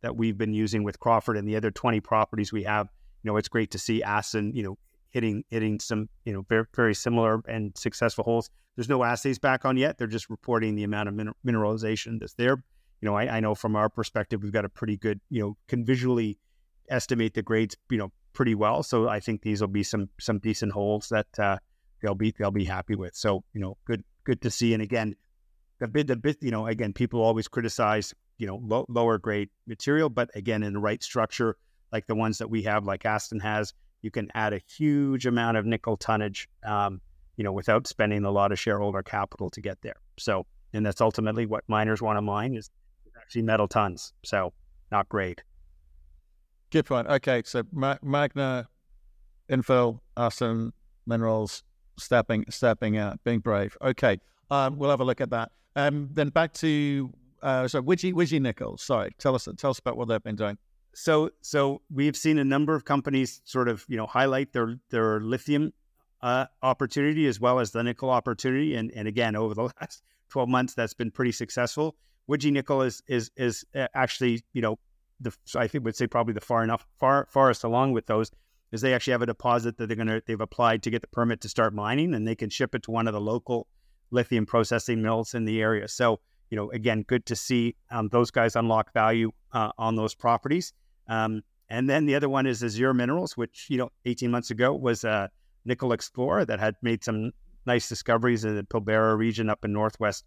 that 0.02 0.16
we've 0.16 0.38
been 0.38 0.52
using 0.52 0.84
with 0.84 0.98
Crawford 1.00 1.36
and 1.36 1.46
the 1.48 1.56
other 1.56 1.70
20 1.70 2.00
properties 2.00 2.52
we 2.52 2.62
have. 2.62 2.88
You 3.22 3.30
know, 3.30 3.36
it's 3.36 3.48
great 3.48 3.70
to 3.72 3.78
see 3.78 4.02
Aston, 4.02 4.54
you 4.54 4.62
know, 4.62 4.78
hitting 5.10 5.44
hitting 5.50 5.80
some, 5.80 6.08
you 6.24 6.32
know, 6.32 6.44
very 6.48 6.64
very 6.74 6.94
similar 6.94 7.42
and 7.48 7.76
successful 7.76 8.24
holes. 8.24 8.50
There's 8.76 8.88
no 8.88 9.02
assays 9.02 9.38
back 9.38 9.64
on 9.64 9.76
yet. 9.76 9.98
They're 9.98 10.06
just 10.06 10.30
reporting 10.30 10.76
the 10.76 10.84
amount 10.84 11.08
of 11.08 11.14
min- 11.14 11.32
mineralization 11.44 12.20
that's 12.20 12.34
there. 12.34 12.62
You 13.00 13.08
know, 13.08 13.16
I, 13.16 13.36
I, 13.36 13.40
know 13.40 13.54
from 13.54 13.74
our 13.74 13.88
perspective, 13.88 14.42
we've 14.42 14.52
got 14.52 14.64
a 14.64 14.68
pretty 14.68 14.96
good, 14.96 15.20
you 15.30 15.40
know, 15.40 15.56
can 15.66 15.84
visually 15.84 16.38
estimate 16.88 17.34
the 17.34 17.42
grades, 17.42 17.76
you 17.90 17.98
know, 17.98 18.12
pretty 18.32 18.54
well. 18.54 18.82
So 18.82 19.08
I 19.08 19.20
think 19.20 19.42
these 19.42 19.60
will 19.60 19.68
be 19.68 19.82
some 19.82 20.08
some 20.20 20.38
decent 20.38 20.72
holes 20.72 21.08
that 21.08 21.26
uh, 21.38 21.58
they'll 22.02 22.14
be 22.14 22.34
they'll 22.38 22.50
be 22.50 22.64
happy 22.64 22.94
with. 22.94 23.14
So 23.14 23.44
you 23.52 23.60
know, 23.60 23.76
good 23.84 24.04
good 24.24 24.40
to 24.42 24.50
see. 24.50 24.74
And 24.74 24.82
again, 24.82 25.14
the 25.80 25.88
bit 25.88 26.06
the 26.06 26.16
bit 26.16 26.38
you 26.40 26.50
know 26.50 26.66
again 26.66 26.92
people 26.92 27.20
always 27.22 27.48
criticize 27.48 28.14
you 28.38 28.46
know 28.46 28.60
low, 28.62 28.86
lower 28.88 29.18
grade 29.18 29.50
material, 29.66 30.08
but 30.08 30.30
again 30.34 30.62
in 30.62 30.72
the 30.74 30.80
right 30.80 31.02
structure 31.02 31.56
like 31.92 32.06
the 32.06 32.14
ones 32.14 32.38
that 32.38 32.50
we 32.50 32.62
have, 32.62 32.84
like 32.84 33.04
Aston 33.04 33.40
has, 33.40 33.72
you 34.02 34.10
can 34.10 34.28
add 34.34 34.52
a 34.52 34.60
huge 34.76 35.26
amount 35.26 35.56
of 35.56 35.66
nickel 35.66 35.96
tonnage. 35.96 36.48
Um, 36.64 37.00
you 37.36 37.44
know, 37.44 37.52
without 37.52 37.86
spending 37.86 38.24
a 38.24 38.30
lot 38.32 38.50
of 38.50 38.58
shareholder 38.58 39.00
capital 39.00 39.48
to 39.50 39.60
get 39.60 39.80
there. 39.80 39.94
So, 40.18 40.44
and 40.72 40.84
that's 40.84 41.00
ultimately 41.00 41.46
what 41.46 41.62
miners 41.68 42.02
want 42.02 42.16
to 42.16 42.20
mine 42.20 42.56
is 42.56 42.68
actually 43.16 43.42
metal 43.42 43.68
tons. 43.68 44.12
So, 44.24 44.52
not 44.90 45.08
great. 45.08 45.40
Good 46.70 46.86
point. 46.86 47.06
Okay, 47.06 47.42
so 47.46 47.62
Magna, 47.72 48.68
Infill, 49.48 50.00
Aston, 50.16 50.72
Minerals, 51.06 51.62
stepping, 51.98 52.44
stepping 52.50 52.96
out, 52.96 53.22
being 53.24 53.40
brave. 53.40 53.76
Okay, 53.82 54.18
um, 54.50 54.78
we'll 54.78 54.90
have 54.90 55.00
a 55.00 55.04
look 55.04 55.20
at 55.20 55.30
that. 55.30 55.52
Um, 55.76 56.08
then 56.12 56.30
back 56.30 56.52
to 56.54 57.12
uh, 57.42 57.68
so 57.68 57.82
Widgie, 57.82 58.12
Widgie 58.12 58.40
Nickels. 58.40 58.82
Sorry, 58.82 59.14
tell 59.18 59.34
us 59.34 59.48
tell 59.56 59.70
us 59.70 59.78
about 59.78 59.96
what 59.96 60.08
they've 60.08 60.22
been 60.22 60.36
doing. 60.36 60.58
So, 60.94 61.30
so 61.42 61.82
we've 61.92 62.16
seen 62.16 62.38
a 62.38 62.44
number 62.44 62.74
of 62.74 62.84
companies 62.84 63.40
sort 63.44 63.68
of 63.68 63.84
you 63.88 63.96
know 63.96 64.06
highlight 64.06 64.52
their 64.52 64.76
their 64.90 65.20
lithium 65.20 65.72
uh, 66.22 66.46
opportunity 66.62 67.26
as 67.26 67.38
well 67.38 67.60
as 67.60 67.70
the 67.70 67.82
nickel 67.82 68.10
opportunity, 68.10 68.74
and 68.74 68.90
and 68.92 69.06
again 69.06 69.36
over 69.36 69.54
the 69.54 69.62
last 69.80 70.02
twelve 70.28 70.48
months, 70.48 70.74
that's 70.74 70.94
been 70.94 71.10
pretty 71.10 71.32
successful. 71.32 71.96
Widgie 72.28 72.52
Nickel 72.52 72.82
is 72.82 73.02
is 73.06 73.30
is 73.36 73.64
uh, 73.74 73.88
actually 73.94 74.42
you 74.52 74.62
know 74.62 74.78
the 75.20 75.34
I 75.54 75.66
think 75.68 75.84
would 75.84 75.96
say 75.96 76.06
probably 76.06 76.34
the 76.34 76.40
far 76.40 76.62
enough 76.62 76.86
far 76.98 77.26
farthest 77.30 77.64
along 77.64 77.92
with 77.92 78.06
those 78.06 78.30
is 78.72 78.80
they 78.80 78.94
actually 78.94 79.12
have 79.12 79.22
a 79.22 79.26
deposit 79.26 79.76
that 79.78 79.86
they're 79.86 79.96
gonna 79.96 80.20
they've 80.26 80.40
applied 80.40 80.82
to 80.82 80.90
get 80.90 81.02
the 81.02 81.08
permit 81.08 81.40
to 81.40 81.48
start 81.48 81.74
mining 81.74 82.14
and 82.14 82.26
they 82.26 82.34
can 82.34 82.50
ship 82.50 82.74
it 82.74 82.82
to 82.82 82.90
one 82.90 83.06
of 83.06 83.14
the 83.14 83.20
local 83.20 83.66
lithium 84.10 84.46
processing 84.46 85.02
mills 85.02 85.34
in 85.34 85.44
the 85.44 85.60
area. 85.60 85.88
So 85.88 86.20
you 86.50 86.56
know 86.56 86.70
again, 86.70 87.02
good 87.02 87.26
to 87.26 87.36
see 87.36 87.76
um, 87.90 88.08
those 88.08 88.30
guys 88.30 88.56
unlock 88.56 88.92
value 88.92 89.32
uh, 89.52 89.70
on 89.78 89.96
those 89.96 90.14
properties. 90.14 90.72
Um, 91.08 91.42
and 91.70 91.88
then 91.88 92.06
the 92.06 92.14
other 92.14 92.28
one 92.28 92.46
is 92.46 92.64
Azure 92.64 92.94
Minerals, 92.94 93.36
which 93.36 93.66
you 93.68 93.78
know 93.78 93.90
18 94.04 94.30
months 94.30 94.50
ago 94.50 94.74
was 94.74 95.04
a 95.04 95.30
nickel 95.64 95.92
explorer 95.92 96.44
that 96.44 96.60
had 96.60 96.74
made 96.82 97.04
some 97.04 97.32
nice 97.66 97.88
discoveries 97.88 98.44
in 98.44 98.56
the 98.56 98.62
Pilbara 98.62 99.16
region 99.16 99.50
up 99.50 99.64
in 99.64 99.72
northwest 99.72 100.24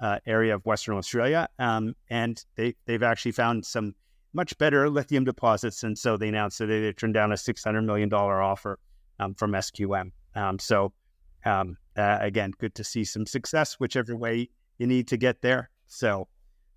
uh, 0.00 0.18
area 0.26 0.54
of 0.54 0.64
Western 0.64 0.96
Australia, 0.96 1.48
um, 1.58 1.94
and 2.08 2.44
they 2.56 2.74
they've 2.86 3.02
actually 3.02 3.32
found 3.32 3.64
some 3.64 3.94
much 4.32 4.56
better 4.58 4.88
lithium 4.90 5.24
deposits. 5.24 5.82
And 5.82 5.96
so 5.96 6.16
they 6.16 6.28
announced 6.28 6.58
that 6.58 6.66
they 6.66 6.92
turned 6.92 7.14
down 7.14 7.32
a 7.32 7.36
$600 7.36 7.84
million 7.84 8.12
offer 8.12 8.78
um, 9.18 9.34
from 9.34 9.52
SQM. 9.52 10.10
Um, 10.34 10.58
so, 10.58 10.92
um, 11.44 11.76
uh, 11.96 12.18
again, 12.20 12.52
good 12.58 12.74
to 12.76 12.84
see 12.84 13.04
some 13.04 13.26
success, 13.26 13.74
whichever 13.74 14.16
way 14.16 14.48
you 14.78 14.86
need 14.86 15.08
to 15.08 15.16
get 15.16 15.42
there. 15.42 15.70
So, 15.86 16.28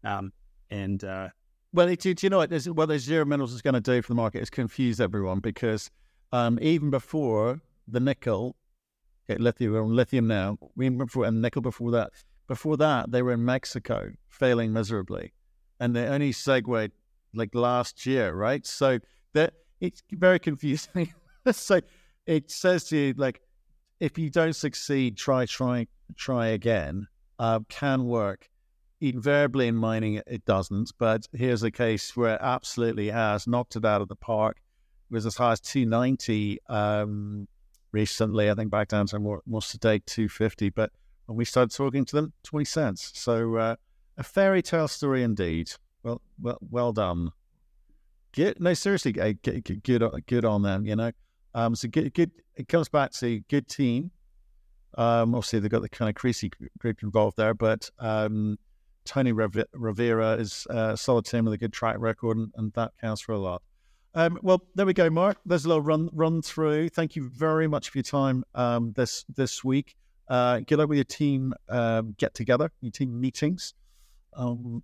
um, 0.03 0.31
and 0.69 1.03
uh, 1.03 1.29
well, 1.73 1.87
it, 1.87 1.99
do 1.99 2.15
you 2.19 2.29
know 2.29 2.37
what? 2.37 2.49
There's, 2.49 2.69
what 2.69 2.91
Azure 2.91 3.25
Minerals 3.25 3.53
is 3.53 3.61
going 3.61 3.75
to 3.75 3.81
do 3.81 4.01
for 4.01 4.09
the 4.09 4.15
market 4.15 4.41
is 4.41 4.49
confuse 4.49 4.99
everyone 4.99 5.39
because 5.39 5.91
um, 6.31 6.57
even 6.61 6.89
before 6.89 7.61
the 7.87 7.99
nickel, 7.99 8.55
okay, 9.29 9.39
lithium, 9.39 9.95
lithium 9.95 10.27
now, 10.27 10.57
we 10.75 10.89
before, 10.89 11.25
and 11.25 11.41
nickel 11.41 11.61
before 11.61 11.91
that. 11.91 12.11
Before 12.47 12.75
that, 12.77 13.11
they 13.11 13.21
were 13.21 13.33
in 13.33 13.45
Mexico, 13.45 14.11
failing 14.27 14.73
miserably. 14.73 15.33
And 15.79 15.95
they 15.95 16.07
only 16.07 16.31
segued 16.31 16.91
like 17.33 17.53
last 17.55 18.05
year, 18.05 18.33
right? 18.33 18.65
So 18.65 18.99
that 19.33 19.53
it's 19.79 20.03
very 20.11 20.39
confusing. 20.39 21.13
so 21.51 21.81
it 22.25 22.51
says 22.51 22.85
to 22.85 22.97
you, 22.97 23.13
like, 23.17 23.41
if 23.99 24.17
you 24.17 24.29
don't 24.29 24.55
succeed, 24.55 25.17
try, 25.17 25.45
try, 25.45 25.87
try 26.15 26.47
again. 26.47 27.07
Uh, 27.39 27.59
can 27.69 28.05
work. 28.05 28.47
Invariably 28.99 29.67
in 29.67 29.75
mining, 29.75 30.21
it 30.27 30.45
doesn't. 30.45 30.91
But 30.99 31.27
here's 31.33 31.63
a 31.63 31.71
case 31.71 32.15
where 32.15 32.35
it 32.35 32.41
absolutely 32.41 33.09
has 33.09 33.47
knocked 33.47 33.75
it 33.75 33.83
out 33.83 34.01
of 34.01 34.07
the 34.07 34.15
park. 34.15 34.57
It 35.09 35.13
was 35.13 35.25
as 35.25 35.35
high 35.35 35.53
as 35.53 35.59
290 35.59 36.59
um, 36.69 37.47
recently. 37.91 38.51
I 38.51 38.53
think 38.53 38.69
back 38.69 38.89
down 38.89 39.07
to 39.07 39.19
more, 39.19 39.41
more 39.47 39.61
sedate 39.63 40.05
250. 40.05 40.69
But 40.69 40.91
when 41.25 41.37
we 41.37 41.45
started 41.45 41.75
talking 41.75 42.05
to 42.05 42.15
them, 42.15 42.33
20 42.43 42.65
cents. 42.65 43.11
So 43.15 43.55
uh, 43.55 43.75
a 44.17 44.23
fairy 44.23 44.61
tale 44.61 44.87
story 44.87 45.23
indeed. 45.23 45.71
Well, 46.03 46.21
well, 46.41 46.57
well 46.69 46.93
done. 46.93 47.31
Good. 48.33 48.59
No, 48.59 48.73
seriously, 48.73 49.11
good, 49.11 49.41
good, 49.41 50.25
good 50.25 50.45
on 50.45 50.61
them. 50.61 50.85
You 50.85 50.95
know, 50.95 51.11
um, 51.53 51.75
so 51.75 51.87
good, 51.87 52.13
good. 52.13 52.31
It 52.55 52.67
comes 52.67 52.89
back 52.89 53.11
to 53.13 53.39
good 53.49 53.67
team. 53.67 54.11
Um, 54.97 55.35
obviously, 55.35 55.59
they've 55.59 55.71
got 55.71 55.81
the 55.81 55.89
kind 55.89 56.09
of 56.09 56.15
Creasy 56.15 56.51
group 56.79 57.03
involved 57.03 57.37
there, 57.37 57.53
but 57.53 57.89
um, 57.99 58.57
Tony 59.05 59.33
Rovira 59.33 60.39
is 60.39 60.67
a 60.69 60.97
solid 60.97 61.25
team 61.25 61.45
with 61.45 61.53
a 61.53 61.57
good 61.57 61.73
track 61.73 61.95
record, 61.99 62.37
and, 62.37 62.51
and 62.55 62.73
that 62.73 62.91
counts 62.99 63.21
for 63.21 63.33
a 63.33 63.39
lot. 63.39 63.61
Um, 64.13 64.37
well, 64.41 64.61
there 64.75 64.85
we 64.85 64.93
go, 64.93 65.09
Mark. 65.09 65.37
There's 65.45 65.63
a 65.63 65.69
little 65.69 65.83
run 65.83 66.09
run 66.11 66.41
through. 66.41 66.89
Thank 66.89 67.15
you 67.15 67.29
very 67.29 67.67
much 67.67 67.89
for 67.89 67.97
your 67.97 68.03
time 68.03 68.43
um, 68.55 68.91
this 68.93 69.23
this 69.33 69.63
week. 69.63 69.95
Uh, 70.27 70.59
get 70.59 70.79
up 70.79 70.89
with 70.89 70.97
your 70.97 71.05
team 71.05 71.53
um, 71.69 72.15
get 72.17 72.33
together, 72.33 72.71
your 72.81 72.91
team 72.91 73.19
meetings, 73.19 73.73
um, 74.35 74.83